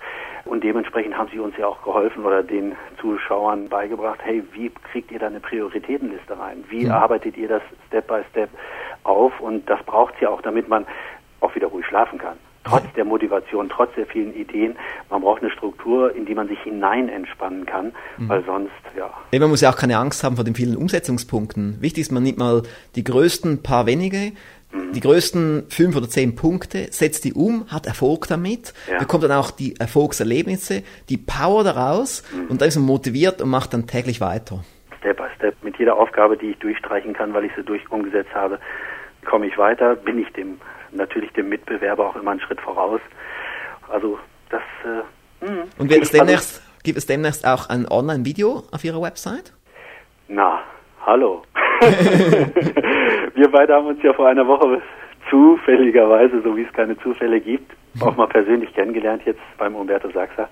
Und 0.45 0.63
dementsprechend 0.63 1.17
haben 1.17 1.29
sie 1.29 1.39
uns 1.39 1.57
ja 1.57 1.67
auch 1.67 1.83
geholfen 1.83 2.23
oder 2.23 2.41
den 2.41 2.75
Zuschauern 3.01 3.67
beigebracht, 3.67 4.19
hey, 4.23 4.41
wie 4.53 4.69
kriegt 4.91 5.12
ihr 5.12 5.19
da 5.19 5.27
eine 5.27 5.41
Prioritätenliste 5.41 6.39
rein? 6.39 6.63
Wie 6.69 6.89
arbeitet 6.89 7.36
ihr 7.36 7.49
das 7.49 7.62
Step 7.88 8.07
by 8.07 8.21
Step 8.31 8.49
auf? 9.03 9.38
Und 9.41 9.69
das 9.69 9.83
braucht 9.83 10.13
ja 10.21 10.29
auch, 10.29 10.41
damit 10.41 10.69
man 10.69 10.86
auch 11.41 11.53
wieder 11.53 11.67
ruhig 11.67 11.86
schlafen 11.86 12.17
kann. 12.17 12.38
Trotz 12.69 12.93
der 12.95 13.06
Motivation, 13.06 13.69
trotz 13.69 13.93
der 13.95 14.06
vielen 14.06 14.34
Ideen, 14.34 14.75
man 15.10 15.21
braucht 15.21 15.41
eine 15.41 15.51
Struktur, 15.51 16.15
in 16.15 16.25
die 16.25 16.36
man 16.36 16.47
sich 16.47 16.60
hinein 16.62 17.10
entspannen 17.10 17.65
kann, 17.65 17.93
weil 18.17 18.43
sonst, 18.45 18.71
ja, 18.97 19.10
Nee, 19.32 19.39
Man 19.39 19.49
muss 19.49 19.62
ja 19.62 19.69
auch 19.71 19.77
keine 19.77 19.97
Angst 19.97 20.23
haben 20.23 20.36
vor 20.36 20.45
den 20.45 20.56
vielen 20.56 20.75
Umsetzungspunkten. 20.77 21.77
Wichtig 21.82 22.01
ist, 22.01 22.12
man 22.12 22.23
nimmt 22.23 22.38
mal 22.38 22.63
die 22.95 23.03
größten 23.03 23.63
paar 23.63 23.86
wenige, 23.86 24.32
Mhm. 24.73 24.91
die 24.91 24.99
größten 24.99 25.67
fünf 25.69 25.95
oder 25.95 26.10
zehn 26.10 26.36
Punkte, 26.36 26.88
setzt 26.91 27.23
die 27.23 27.32
um, 27.34 27.65
hat 27.69 27.86
Erfolg 27.88 28.27
damit, 28.27 28.73
Ja. 28.91 28.97
bekommt 28.99 29.23
dann 29.23 29.32
auch 29.32 29.49
die 29.49 29.75
Erfolgserlebnisse, 29.80 30.84
die 31.10 31.17
Power 31.17 31.63
daraus 31.63 32.23
Mhm. 32.34 32.47
und 32.49 32.62
dann 32.62 32.67
ist 32.67 32.75
man 32.75 32.86
motiviert 32.86 33.41
und 33.41 33.49
macht 33.49 33.73
dann 33.73 33.88
täglich 33.88 34.19
weiter. 34.19 34.63
Step 34.99 35.15
by 35.17 35.23
Step 35.38 35.56
mit 35.63 35.77
jeder 35.80 35.97
Aufgabe, 35.97 36.36
die 36.38 36.47
ich 36.51 36.58
durchstreichen 36.60 37.13
kann, 37.13 37.34
weil 37.34 37.45
ich 37.45 37.51
sie 37.56 37.63
durch 37.63 37.82
umgesetzt 37.91 38.34
habe, 38.34 38.60
komme 39.25 39.47
ich 39.47 39.58
weiter, 39.58 39.95
bin 39.95 40.19
ich 40.19 40.27
dem 40.34 40.60
natürlich 40.91 41.32
dem 41.34 41.50
Mitbewerber 41.50 42.08
auch 42.08 42.15
immer 42.15 42.32
einen 42.32 42.41
Schritt 42.41 42.62
voraus. 42.62 43.02
Also 43.89 44.19
das 44.50 44.62
äh, 44.86 45.45
mh. 45.45 45.63
Und 45.78 45.89
wird 45.89 46.04
es 46.04 46.13
Ich- 46.13 46.19
demnächst, 46.19 46.62
gibt 46.84 46.97
es 46.97 47.06
demnächst 47.06 47.45
auch 47.47 47.69
ein 47.69 47.86
Online-Video 47.89 48.63
auf 48.71 48.84
Ihrer 48.84 49.02
Website? 49.02 49.54
Na, 50.28 50.60
hallo. 51.06 51.43
Wir 53.36 53.50
beide 53.52 53.73
haben 53.76 53.88
uns 53.88 54.02
ja 54.04 54.13
vor 54.13 54.28
einer 54.28 54.47
Woche 54.47 54.82
zufälligerweise, 55.30 56.41
so 56.41 56.56
wie 56.56 56.63
es 56.63 56.73
keine 56.73 56.97
Zufälle 57.00 57.39
gibt, 57.39 57.71
auch 58.02 58.15
mal 58.15 58.28
persönlich 58.28 58.73
kennengelernt 58.73 59.21
jetzt 59.26 59.41
beim 59.58 59.76
Umberto 59.76 60.10
Sachser. 60.12 60.50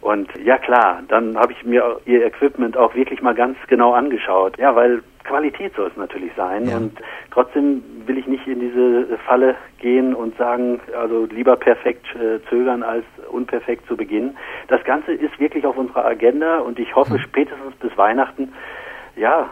Und 0.00 0.28
ja 0.44 0.58
klar, 0.58 1.02
dann 1.08 1.36
habe 1.38 1.52
ich 1.52 1.64
mir 1.64 2.00
ihr 2.06 2.24
Equipment 2.26 2.76
auch 2.76 2.94
wirklich 2.94 3.22
mal 3.22 3.34
ganz 3.34 3.56
genau 3.68 3.92
angeschaut. 3.92 4.58
Ja, 4.58 4.74
weil 4.74 5.02
Qualität 5.26 5.74
soll 5.76 5.88
es 5.88 5.96
natürlich 5.96 6.32
sein. 6.36 6.68
Ja. 6.68 6.76
Und 6.76 6.98
trotzdem 7.30 7.82
will 8.06 8.18
ich 8.18 8.26
nicht 8.26 8.46
in 8.46 8.60
diese 8.60 9.18
Falle 9.26 9.56
gehen 9.78 10.14
und 10.14 10.36
sagen, 10.36 10.80
also 10.98 11.26
lieber 11.26 11.56
perfekt 11.56 12.06
äh, 12.14 12.38
zögern 12.48 12.82
als 12.82 13.04
unperfekt 13.30 13.86
zu 13.86 13.96
beginnen. 13.96 14.36
Das 14.68 14.82
Ganze 14.84 15.12
ist 15.12 15.38
wirklich 15.38 15.66
auf 15.66 15.76
unserer 15.76 16.04
Agenda 16.04 16.58
und 16.60 16.78
ich 16.78 16.94
hoffe 16.94 17.18
spätestens 17.18 17.74
bis 17.80 17.96
Weihnachten, 17.96 18.52
ja, 19.16 19.50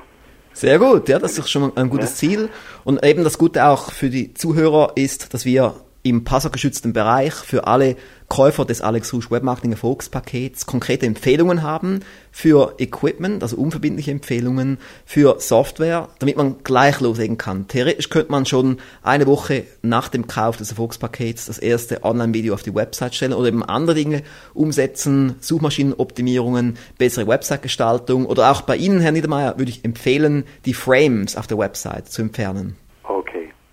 Sehr 0.52 0.78
gut, 0.78 1.08
ja, 1.08 1.18
das 1.18 1.37
ist 1.37 1.50
schon 1.50 1.62
mal 1.62 1.72
ein 1.74 1.90
gutes 1.90 2.16
Ziel. 2.16 2.48
Und 2.84 3.04
eben 3.04 3.24
das 3.24 3.38
Gute 3.38 3.66
auch 3.66 3.90
für 3.90 4.08
die 4.08 4.34
Zuhörer 4.34 4.92
ist, 4.94 5.34
dass 5.34 5.44
wir 5.44 5.74
im 6.04 6.22
passwortgeschützten 6.22 6.92
Bereich 6.92 7.32
für 7.32 7.66
alle 7.66 7.96
Käufer 8.28 8.64
des 8.66 8.82
Alex 8.82 9.12
Rouge 9.12 9.30
Webmarketing 9.30 9.72
Erfolgspakets 9.72 10.66
konkrete 10.66 11.06
Empfehlungen 11.06 11.62
haben 11.62 12.00
für 12.30 12.74
Equipment, 12.78 13.42
also 13.42 13.56
unverbindliche 13.56 14.10
Empfehlungen 14.10 14.78
für 15.06 15.36
Software, 15.38 16.08
damit 16.18 16.36
man 16.36 16.56
gleich 16.62 17.00
loslegen 17.00 17.38
kann. 17.38 17.68
Theoretisch 17.68 18.10
könnte 18.10 18.32
man 18.32 18.44
schon 18.44 18.78
eine 19.02 19.26
Woche 19.26 19.64
nach 19.80 20.08
dem 20.08 20.26
Kauf 20.26 20.58
des 20.58 20.70
Erfolgspakets 20.70 21.46
das 21.46 21.58
erste 21.58 22.04
Online-Video 22.04 22.52
auf 22.52 22.62
die 22.62 22.74
Website 22.74 23.14
stellen 23.14 23.32
oder 23.32 23.48
eben 23.48 23.64
andere 23.64 23.96
Dinge 23.96 24.22
umsetzen, 24.52 25.36
Suchmaschinenoptimierungen, 25.40 26.76
bessere 26.98 27.26
Website-Gestaltung 27.26 28.26
oder 28.26 28.50
auch 28.50 28.60
bei 28.62 28.76
Ihnen, 28.76 29.00
Herr 29.00 29.12
Niedermeyer, 29.12 29.56
würde 29.58 29.70
ich 29.70 29.84
empfehlen, 29.84 30.44
die 30.66 30.74
Frames 30.74 31.36
auf 31.36 31.46
der 31.46 31.58
Website 31.58 32.10
zu 32.10 32.20
entfernen. 32.20 32.76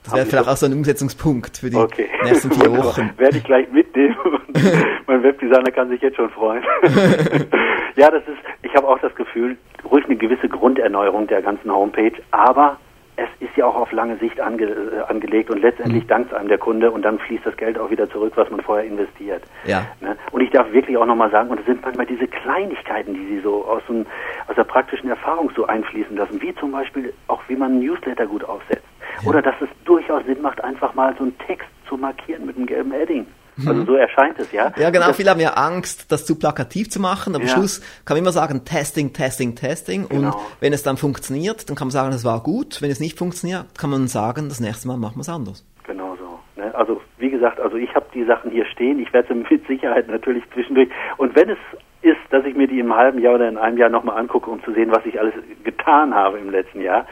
Das 0.03 0.13
wäre 0.15 0.25
vielleicht 0.25 0.47
auch 0.49 0.57
so 0.57 0.65
ein 0.65 0.73
Umsetzungspunkt 0.73 1.57
für 1.57 1.69
die 1.69 1.75
Okay. 1.77 2.07
nächsten 2.23 2.51
vier 2.51 2.71
Wochen. 2.77 3.11
Werde 3.17 3.37
ich 3.37 3.43
gleich 3.43 3.71
mitnehmen. 3.71 4.15
mein 5.07 5.23
Webdesigner 5.23 5.71
kann 5.71 5.89
sich 5.89 6.01
jetzt 6.01 6.15
schon 6.17 6.29
freuen. 6.31 6.63
ja, 7.95 8.09
das 8.09 8.23
ist, 8.23 8.37
ich 8.63 8.73
habe 8.75 8.87
auch 8.87 8.99
das 8.99 9.13
Gefühl, 9.15 9.57
ruhig 9.89 10.05
eine 10.05 10.15
gewisse 10.15 10.49
Grunderneuerung 10.49 11.27
der 11.27 11.41
ganzen 11.41 11.71
Homepage, 11.71 12.13
aber 12.31 12.77
es 13.21 13.47
ist 13.47 13.55
ja 13.55 13.65
auch 13.65 13.75
auf 13.75 13.91
lange 13.91 14.17
Sicht 14.17 14.39
ange, 14.39 14.63
äh, 14.65 14.99
angelegt 15.07 15.49
und 15.49 15.57
Mhm. 15.57 15.63
letztendlich 15.63 16.07
dankt 16.07 16.33
einem 16.33 16.47
der 16.47 16.57
Kunde 16.57 16.91
und 16.91 17.03
dann 17.03 17.19
fließt 17.19 17.45
das 17.45 17.55
Geld 17.57 17.77
auch 17.77 17.89
wieder 17.91 18.09
zurück, 18.09 18.33
was 18.35 18.49
man 18.49 18.61
vorher 18.61 18.85
investiert. 18.85 19.43
Ja. 19.65 19.85
Ne? 19.99 20.17
Und 20.31 20.41
ich 20.41 20.49
darf 20.49 20.71
wirklich 20.71 20.97
auch 20.97 21.05
nochmal 21.05 21.29
sagen, 21.29 21.49
und 21.49 21.59
es 21.59 21.65
sind 21.65 21.81
manchmal 21.83 22.05
diese 22.05 22.27
Kleinigkeiten, 22.27 23.13
die 23.13 23.25
Sie 23.27 23.39
so 23.39 23.65
aus, 23.65 23.83
dem, 23.87 24.05
aus 24.47 24.55
der 24.55 24.63
praktischen 24.63 25.09
Erfahrung 25.09 25.51
so 25.55 25.65
einfließen 25.67 26.15
lassen, 26.15 26.41
wie 26.41 26.53
zum 26.55 26.71
Beispiel 26.71 27.13
auch, 27.27 27.41
wie 27.47 27.55
man 27.55 27.71
einen 27.71 27.81
Newsletter 27.81 28.25
gut 28.25 28.43
aufsetzt. 28.43 28.85
Oder 29.25 29.41
dass 29.41 29.55
es 29.61 29.69
durchaus 29.85 30.25
Sinn 30.25 30.41
macht, 30.41 30.63
einfach 30.63 30.93
mal 30.95 31.13
so 31.17 31.23
einen 31.23 31.37
Text 31.39 31.67
zu 31.87 31.97
markieren 31.97 32.45
mit 32.45 32.55
einem 32.57 32.65
gelben 32.65 32.91
Edding. 32.93 33.27
Also 33.67 33.85
so 33.85 33.95
erscheint 33.95 34.39
es, 34.39 34.51
ja. 34.51 34.69
Mhm. 34.69 34.73
Ja, 34.81 34.89
genau. 34.89 35.05
Und 35.05 35.09
das- 35.09 35.17
Viele 35.17 35.29
haben 35.29 35.39
ja 35.39 35.53
Angst, 35.53 36.11
das 36.11 36.25
zu 36.25 36.37
plakativ 36.39 36.89
zu 36.89 36.99
machen, 36.99 37.35
aber 37.35 37.43
am 37.43 37.47
Ja. 37.49 37.53
Schluss 37.55 37.81
kann 38.05 38.15
man 38.15 38.23
immer 38.23 38.31
sagen, 38.31 38.63
Testing, 38.65 39.13
Testing, 39.13 39.55
Testing. 39.55 40.03
Und 40.05 40.09
Genau. 40.09 40.41
wenn 40.59 40.73
es 40.73 40.83
dann 40.83 40.97
funktioniert, 40.97 41.69
dann 41.69 41.75
kann 41.75 41.87
man 41.87 41.91
sagen, 41.91 42.11
das 42.11 42.23
war 42.25 42.41
gut. 42.41 42.81
Wenn 42.81 42.89
es 42.91 42.99
nicht 42.99 43.17
funktioniert, 43.19 43.65
kann 43.77 43.89
man 43.89 44.07
sagen, 44.07 44.49
das 44.49 44.59
nächste 44.59 44.87
Mal 44.87 44.97
machen 44.97 45.17
wir 45.17 45.21
es 45.21 45.29
anders. 45.29 45.65
Genau 45.85 46.15
so. 46.17 46.39
Ne? 46.61 46.73
Also 46.73 47.01
wie 47.17 47.29
gesagt, 47.29 47.59
also 47.59 47.75
ich 47.77 47.93
habe 47.93 48.05
die 48.13 48.23
Sachen 48.25 48.51
hier 48.51 48.65
stehen. 48.65 48.99
Ich 48.99 49.11
werde 49.13 49.27
sie 49.27 49.33
mit 49.55 49.67
Sicherheit 49.67 50.07
natürlich 50.07 50.43
zwischendurch. 50.53 50.89
Und 51.17 51.35
wenn 51.35 51.49
es 51.49 51.57
ist, 52.03 52.17
dass 52.31 52.43
ich 52.45 52.55
mir 52.55 52.67
die 52.67 52.79
im 52.79 52.95
halben 52.95 53.19
Jahr 53.19 53.35
oder 53.35 53.47
in 53.47 53.57
einem 53.57 53.77
Jahr 53.77 53.89
nochmal 53.89 54.17
angucke, 54.17 54.49
um 54.49 54.63
zu 54.63 54.73
sehen, 54.73 54.89
was 54.91 55.05
ich 55.05 55.19
alles 55.19 55.33
getan 55.63 56.15
habe 56.15 56.39
im 56.39 56.49
letzten 56.49 56.81
Jahr. 56.81 57.05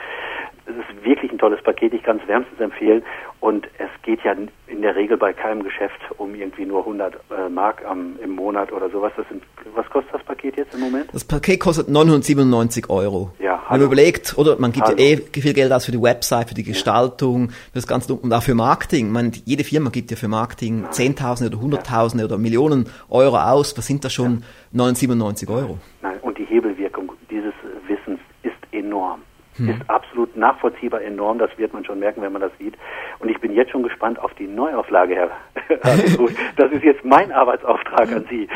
Es 0.69 0.75
ist 0.75 1.03
wirklich 1.03 1.31
ein 1.31 1.39
tolles 1.39 1.61
Paket. 1.63 1.93
Ich 1.93 2.03
kann 2.03 2.19
es 2.21 2.27
wärmstens 2.27 2.59
empfehlen. 2.59 3.03
Und 3.39 3.67
es 3.77 3.89
geht 4.03 4.19
ja 4.23 4.35
in 4.67 4.81
der 4.81 4.95
Regel 4.95 5.17
bei 5.17 5.33
keinem 5.33 5.63
Geschäft 5.63 5.99
um 6.17 6.35
irgendwie 6.35 6.65
nur 6.65 6.79
100 6.79 7.15
äh, 7.15 7.49
Mark 7.49 7.83
am, 7.85 8.17
im 8.21 8.31
Monat 8.31 8.71
oder 8.71 8.89
sowas. 8.89 9.11
Sind, 9.29 9.43
was 9.73 9.89
kostet 9.89 10.13
das 10.13 10.23
Paket 10.23 10.57
jetzt 10.57 10.73
im 10.75 10.81
Moment? 10.81 11.09
Das 11.13 11.23
Paket 11.23 11.59
kostet 11.59 11.89
997 11.89 12.89
Euro. 12.89 13.31
Ja, 13.39 13.53
Wenn 13.53 13.57
man 13.57 13.69
hallo. 13.69 13.85
überlegt, 13.85 14.37
oder 14.37 14.59
man 14.59 14.71
gibt 14.71 14.87
Hallo. 14.87 14.97
ja 14.97 15.03
eh 15.05 15.17
viel 15.17 15.53
Geld 15.53 15.71
aus 15.71 15.85
für 15.85 15.91
die 15.91 16.01
Website, 16.01 16.49
für 16.49 16.55
die 16.55 16.63
Gestaltung, 16.63 17.49
für 17.49 17.75
das 17.75 17.87
Ganze 17.87 18.13
und 18.13 18.31
auch 18.33 18.43
für 18.43 18.55
Marketing. 18.55 19.11
Meine, 19.11 19.31
jede 19.45 19.63
Firma 19.63 19.89
gibt 19.89 20.11
ja 20.11 20.17
für 20.17 20.27
Marketing 20.27 20.85
Zehntausende 20.91 21.55
oder 21.55 21.63
Hunderttausende 21.63 22.25
oder 22.25 22.37
Millionen 22.37 22.89
Euro 23.09 23.37
aus. 23.37 23.77
Was 23.77 23.87
sind 23.87 24.03
das 24.03 24.13
schon 24.13 24.43
997 24.73 25.49
Euro? 25.49 25.77
Nein, 26.01 26.17
und 26.21 26.37
die 26.37 26.45
Hebelwirkung 26.45 27.11
dieses 27.29 27.53
Wissens 27.87 28.19
ist 28.43 28.53
enorm. 28.71 29.21
Hm. 29.59 29.69
Ist 29.69 29.89
absolut 29.89 30.35
nachvollziehbar 30.35 31.01
enorm, 31.01 31.37
das 31.37 31.49
wird 31.57 31.73
man 31.73 31.85
schon 31.85 31.99
merken, 31.99 32.21
wenn 32.21 32.31
man 32.31 32.41
das 32.41 32.51
sieht. 32.57 32.75
Und 33.19 33.29
ich 33.29 33.39
bin 33.39 33.53
jetzt 33.53 33.71
schon 33.71 33.83
gespannt 33.83 34.17
auf 34.19 34.33
die 34.35 34.47
Neuauflage, 34.47 35.15
Herr. 35.15 35.29
Das 36.57 36.71
ist 36.71 36.83
jetzt 36.83 37.03
mein 37.05 37.31
Arbeitsauftrag 37.31 38.11
an 38.11 38.25
Sie. 38.29 38.47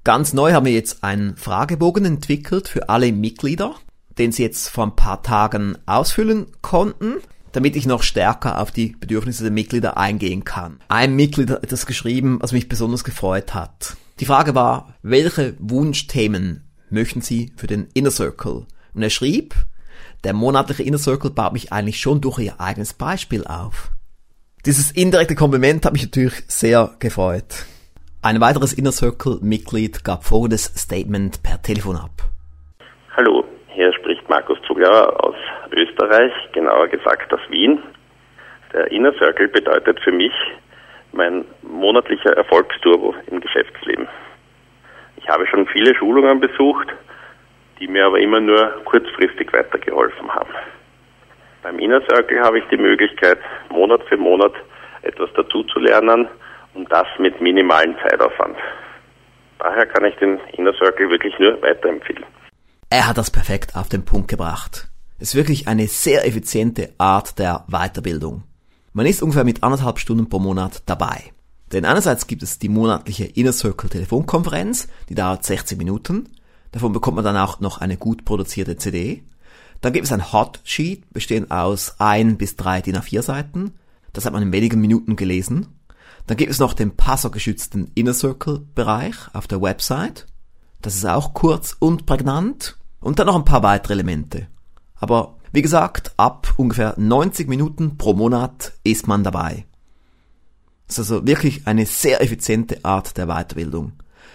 Ganz 0.03 0.33
neu 0.33 0.53
haben 0.55 0.67
wir 0.67 0.73
jetzt 0.73 1.05
einen 1.05 1.37
Fragebogen 1.37 2.05
entwickelt 2.05 2.67
für 2.67 2.89
alle 2.89 3.13
Mitglieder, 3.13 3.77
den 4.19 4.33
sie 4.33 4.43
jetzt 4.43 4.69
vor 4.71 4.87
ein 4.87 4.97
paar 4.97 5.23
Tagen 5.23 5.79
ausfüllen 5.87 6.47
konnten, 6.63 7.19
damit 7.53 7.77
ich 7.77 7.87
noch 7.87 8.03
stärker 8.03 8.61
auf 8.61 8.73
die 8.73 8.97
Bedürfnisse 8.99 9.45
der 9.45 9.53
Mitglieder 9.53 9.99
eingehen 9.99 10.43
kann. 10.43 10.81
Ein 10.89 11.15
Mitglied 11.15 11.51
hat 11.51 11.63
etwas 11.63 11.87
geschrieben, 11.87 12.39
was 12.41 12.51
mich 12.51 12.69
besonders 12.69 13.05
gefreut 13.05 13.55
hat. 13.55 13.97
Die 14.21 14.27
Frage 14.27 14.55
war, 14.55 14.95
welche 15.03 15.57
Wunschthemen 15.59 16.63
möchten 16.89 17.21
Sie 17.21 17.51
für 17.57 17.67
den 17.67 17.89
Inner 17.95 18.13
Circle? 18.13 18.65
Und 18.95 19.03
er 19.03 19.11
schrieb, 19.11 19.55
der 20.23 20.35
monatliche 20.35 20.85
Inner 20.85 20.99
Circle 20.99 21.33
baut 21.33 21.53
mich 21.53 21.73
eigentlich 21.73 21.99
schon 21.99 22.21
durch 22.21 22.39
Ihr 22.39 22.61
eigenes 22.61 22.95
Beispiel 22.95 23.45
auf. 23.45 23.91
Dieses 24.67 24.93
indirekte 24.93 25.35
Kompliment 25.35 25.85
hat 25.85 25.95
mich 25.95 26.05
natürlich 26.05 26.35
sehr 26.47 26.91
gefreut. 27.01 27.67
Ein 28.23 28.41
weiteres 28.41 28.73
Inner 28.73 28.93
Circle 28.93 29.41
Mitglied 29.43 30.05
gab 30.05 30.23
folgendes 30.23 30.67
Statement 30.77 31.43
per 31.43 31.61
Telefon 31.61 31.97
ab. 31.97 32.13
Hallo, 33.17 33.45
hier 33.75 33.93
spricht 33.95 34.29
Markus 34.29 34.59
Zuglauer 34.69 35.25
aus 35.25 35.35
Österreich, 35.73 36.33
genauer 36.53 36.87
gesagt 36.87 37.35
aus 37.35 37.41
Wien. 37.51 37.83
Der 38.73 38.93
Inner 38.93 39.13
Circle 39.19 39.49
bedeutet 39.49 39.99
für 40.05 40.13
mich 40.13 40.33
mein 41.15 41.45
monatlicher 41.63 42.37
Erfolgsturbo 42.37 43.15
im 43.29 43.41
Geschäftsleben. 43.41 44.09
Ich 45.17 45.29
habe 45.29 45.47
schon 45.47 45.67
viele 45.69 45.95
Schulungen 45.95 46.41
besucht, 46.41 46.89
die 47.81 47.89
mir 47.89 48.07
aber 48.07 48.19
immer 48.19 48.41
nur 48.41 48.83
kurzfristig 48.85 49.53
weitergeholfen 49.53 50.33
haben. 50.33 50.51
Beim 51.63 51.79
Inner 51.79 52.03
Circle 52.03 52.41
habe 52.41 52.59
ich 52.59 52.65
die 52.71 52.77
Möglichkeit, 52.77 53.39
Monat 53.71 54.03
für 54.09 54.17
Monat 54.17 54.53
etwas 55.03 55.31
dazu 55.35 55.63
zu 55.65 55.79
lernen 55.79 56.29
und 56.75 56.91
das 56.93 57.07
mit 57.19 57.41
minimalen 57.41 57.97
Zeitaufwand. 58.03 58.57
Daher 59.59 59.87
kann 59.87 60.05
ich 60.05 60.15
den 60.17 60.39
Inner 60.53 60.75
Circle 60.75 61.09
wirklich 61.09 61.39
nur 61.39 61.61
weiterempfehlen. 61.63 62.25
Er 62.91 63.09
hat 63.09 63.17
das 63.17 63.31
perfekt 63.31 63.77
auf 63.77 63.89
den 63.89 64.05
Punkt 64.05 64.29
gebracht. 64.29 64.89
Es 65.19 65.29
ist 65.29 65.37
wirklich 65.37 65.69
eine 65.69 65.87
sehr 65.87 66.27
effiziente 66.27 66.91
Art 66.99 67.39
der 67.39 67.65
Weiterbildung. 67.69 68.43
Man 68.97 69.07
ist 69.07 69.23
ungefähr 69.23 69.43
mit 69.43 69.65
anderthalb 69.65 69.99
Stunden 69.99 70.29
pro 70.29 70.39
Monat 70.39 70.85
dabei. 70.87 71.33
Denn 71.73 71.85
einerseits 71.85 72.29
gibt 72.29 72.45
es 72.45 72.61
die 72.61 72.69
monatliche 72.69 73.25
Inner 73.25 73.53
Circle 73.53 73.91
Telefonkonferenz, 73.91 74.87
die 75.09 75.17
dauert 75.17 75.45
60 75.45 75.77
Minuten. 75.77 76.29
Davon 76.71 76.93
bekommt 76.93 77.17
man 77.17 77.25
dann 77.25 77.37
auch 77.37 77.59
noch 77.59 77.79
eine 77.79 77.97
gut 77.97 78.25
produzierte 78.25 78.77
CD. 78.77 79.25
Dann 79.81 79.93
gibt 79.93 80.07
es 80.07 80.13
ein 80.13 80.33
Hot 80.33 80.61
Sheet, 80.63 81.13
bestehend 81.13 81.51
aus 81.51 81.97
ein 81.99 82.37
bis 82.37 82.55
drei 82.55 82.83
DIN 82.83 82.97
A4 82.97 83.23
Seiten. 83.23 83.73
Das 84.13 84.27
hat 84.27 84.33
man 84.33 84.45
in 84.45 84.53
wenigen 84.53 84.81
Minuten 84.81 85.17
gelesen. 85.17 85.67
Dann 86.29 86.37
gibt 86.37 86.53
es 86.53 86.61
noch 86.61 86.73
den 86.73 86.95
passergeschützten 86.95 87.91
Inner 87.97 88.15
Circle 88.15 88.65
Bereich 88.77 89.17
auf 89.33 89.49
der 89.49 89.61
Website. 89.61 90.27
Das 90.83 90.95
ist 90.95 91.05
auch 91.05 91.35
kurz 91.35 91.75
und 91.81 92.07
prägnant. 92.07 92.79
Und 93.01 93.19
dann 93.19 93.27
noch 93.27 93.35
ein 93.35 93.45
paar 93.45 93.65
weitere 93.65 93.95
Elemente. 93.95 94.47
Aber 94.95 95.39
wie 95.55 95.63
gesagt, 95.63 96.13
ab 96.17 96.53
ungefähr 96.57 96.95
90 96.97 97.49
Minuten 97.49 97.97
pro 97.97 98.13
Monat 98.13 98.73
ist 98.83 99.07
man 99.07 99.23
dabei. 99.23 99.67
Das 100.89 100.99
ist 100.99 101.13
also 101.13 101.29
wirklich 101.29 101.69
eine 101.69 101.87
sehr 101.87 102.21
effiziente 102.21 102.85
Art 102.85 103.17
der 103.17 103.29
Weiterbildung. 103.29 103.93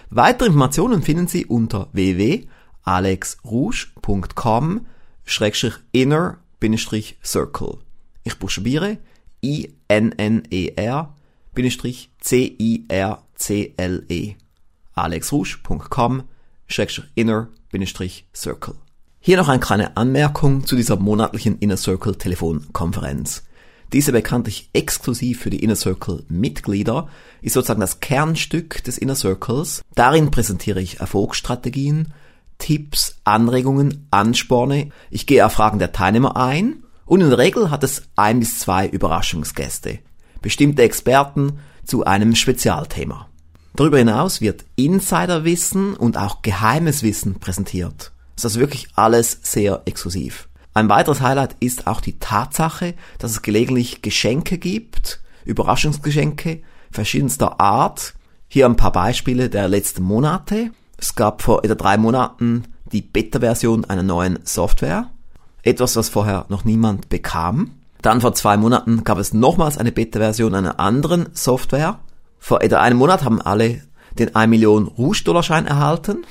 Weitere 0.08 0.48
Informationen 0.48 1.02
finden 1.02 1.28
Sie 1.28 1.44
unter 1.44 1.90
www.alexrouge.com 1.92 4.86
inner-circle. 5.92 7.78
Ich 8.24 8.38
buchstabiere 8.38 8.96
alexrouge.com 14.94 16.22
inner-circle. 17.14 18.74
Hier 19.22 19.36
noch 19.36 19.48
eine 19.48 19.60
kleine 19.60 19.98
Anmerkung 19.98 20.64
zu 20.64 20.76
dieser 20.76 20.96
monatlichen 20.96 21.58
Inner 21.58 21.76
Circle 21.76 22.16
Telefonkonferenz. 22.16 23.42
Diese 23.92 24.12
bekanntlich 24.12 24.70
exklusiv 24.72 25.42
für 25.42 25.50
die 25.50 25.62
Inner 25.62 25.76
Circle 25.76 26.24
Mitglieder 26.30 27.06
ist 27.42 27.52
sozusagen 27.52 27.82
das 27.82 28.00
Kernstück 28.00 28.82
des 28.82 28.96
Inner 28.96 29.14
Circles. 29.14 29.82
Darin 29.94 30.30
präsentiere 30.30 30.80
ich 30.80 31.00
Erfolgsstrategien, 31.00 32.14
Tipps, 32.56 33.20
Anregungen, 33.24 34.06
Ansporne. 34.10 34.88
Ich 35.10 35.26
gehe 35.26 35.44
auf 35.44 35.52
Fragen 35.52 35.78
der 35.78 35.92
Teilnehmer 35.92 36.38
ein 36.38 36.82
und 37.04 37.20
in 37.20 37.28
der 37.28 37.38
Regel 37.38 37.70
hat 37.70 37.84
es 37.84 38.04
ein 38.16 38.40
bis 38.40 38.58
zwei 38.58 38.88
Überraschungsgäste. 38.88 39.98
Bestimmte 40.40 40.80
Experten 40.80 41.58
zu 41.84 42.06
einem 42.06 42.34
Spezialthema. 42.34 43.28
Darüber 43.76 43.98
hinaus 43.98 44.40
wird 44.40 44.64
Insiderwissen 44.76 45.92
und 45.92 46.16
auch 46.16 46.40
geheimes 46.40 47.02
Wissen 47.02 47.38
präsentiert 47.38 48.12
ist 48.40 48.54
das 48.54 48.58
wirklich 48.58 48.88
alles 48.94 49.38
sehr 49.42 49.82
exklusiv. 49.84 50.48
Ein 50.72 50.88
weiteres 50.88 51.20
Highlight 51.20 51.56
ist 51.60 51.86
auch 51.86 52.00
die 52.00 52.18
Tatsache, 52.18 52.94
dass 53.18 53.32
es 53.32 53.42
gelegentlich 53.42 54.00
Geschenke 54.00 54.56
gibt, 54.56 55.20
Überraschungsgeschenke 55.44 56.62
verschiedenster 56.90 57.60
Art. 57.60 58.14
Hier 58.48 58.64
ein 58.64 58.76
paar 58.76 58.92
Beispiele 58.92 59.50
der 59.50 59.68
letzten 59.68 60.02
Monate. 60.02 60.70
Es 60.96 61.14
gab 61.14 61.42
vor 61.42 61.64
etwa 61.64 61.74
drei 61.74 61.98
Monaten 61.98 62.64
die 62.90 63.02
Beta-Version 63.02 63.84
einer 63.84 64.02
neuen 64.02 64.38
Software. 64.44 65.10
Etwas, 65.62 65.96
was 65.96 66.08
vorher 66.08 66.46
noch 66.48 66.64
niemand 66.64 67.10
bekam. 67.10 67.72
Dann 68.00 68.22
vor 68.22 68.32
zwei 68.32 68.56
Monaten 68.56 69.04
gab 69.04 69.18
es 69.18 69.34
nochmals 69.34 69.76
eine 69.76 69.92
Beta-Version 69.92 70.54
einer 70.54 70.80
anderen 70.80 71.28
Software. 71.34 71.98
Vor 72.38 72.62
etwa 72.62 72.78
einem 72.78 72.96
Monat 72.96 73.22
haben 73.22 73.42
alle 73.42 73.82
den 74.18 74.34
1 74.34 74.48
Million 74.48 74.86
Rouge-Dollarschein 74.86 75.66
erhalten. 75.66 76.24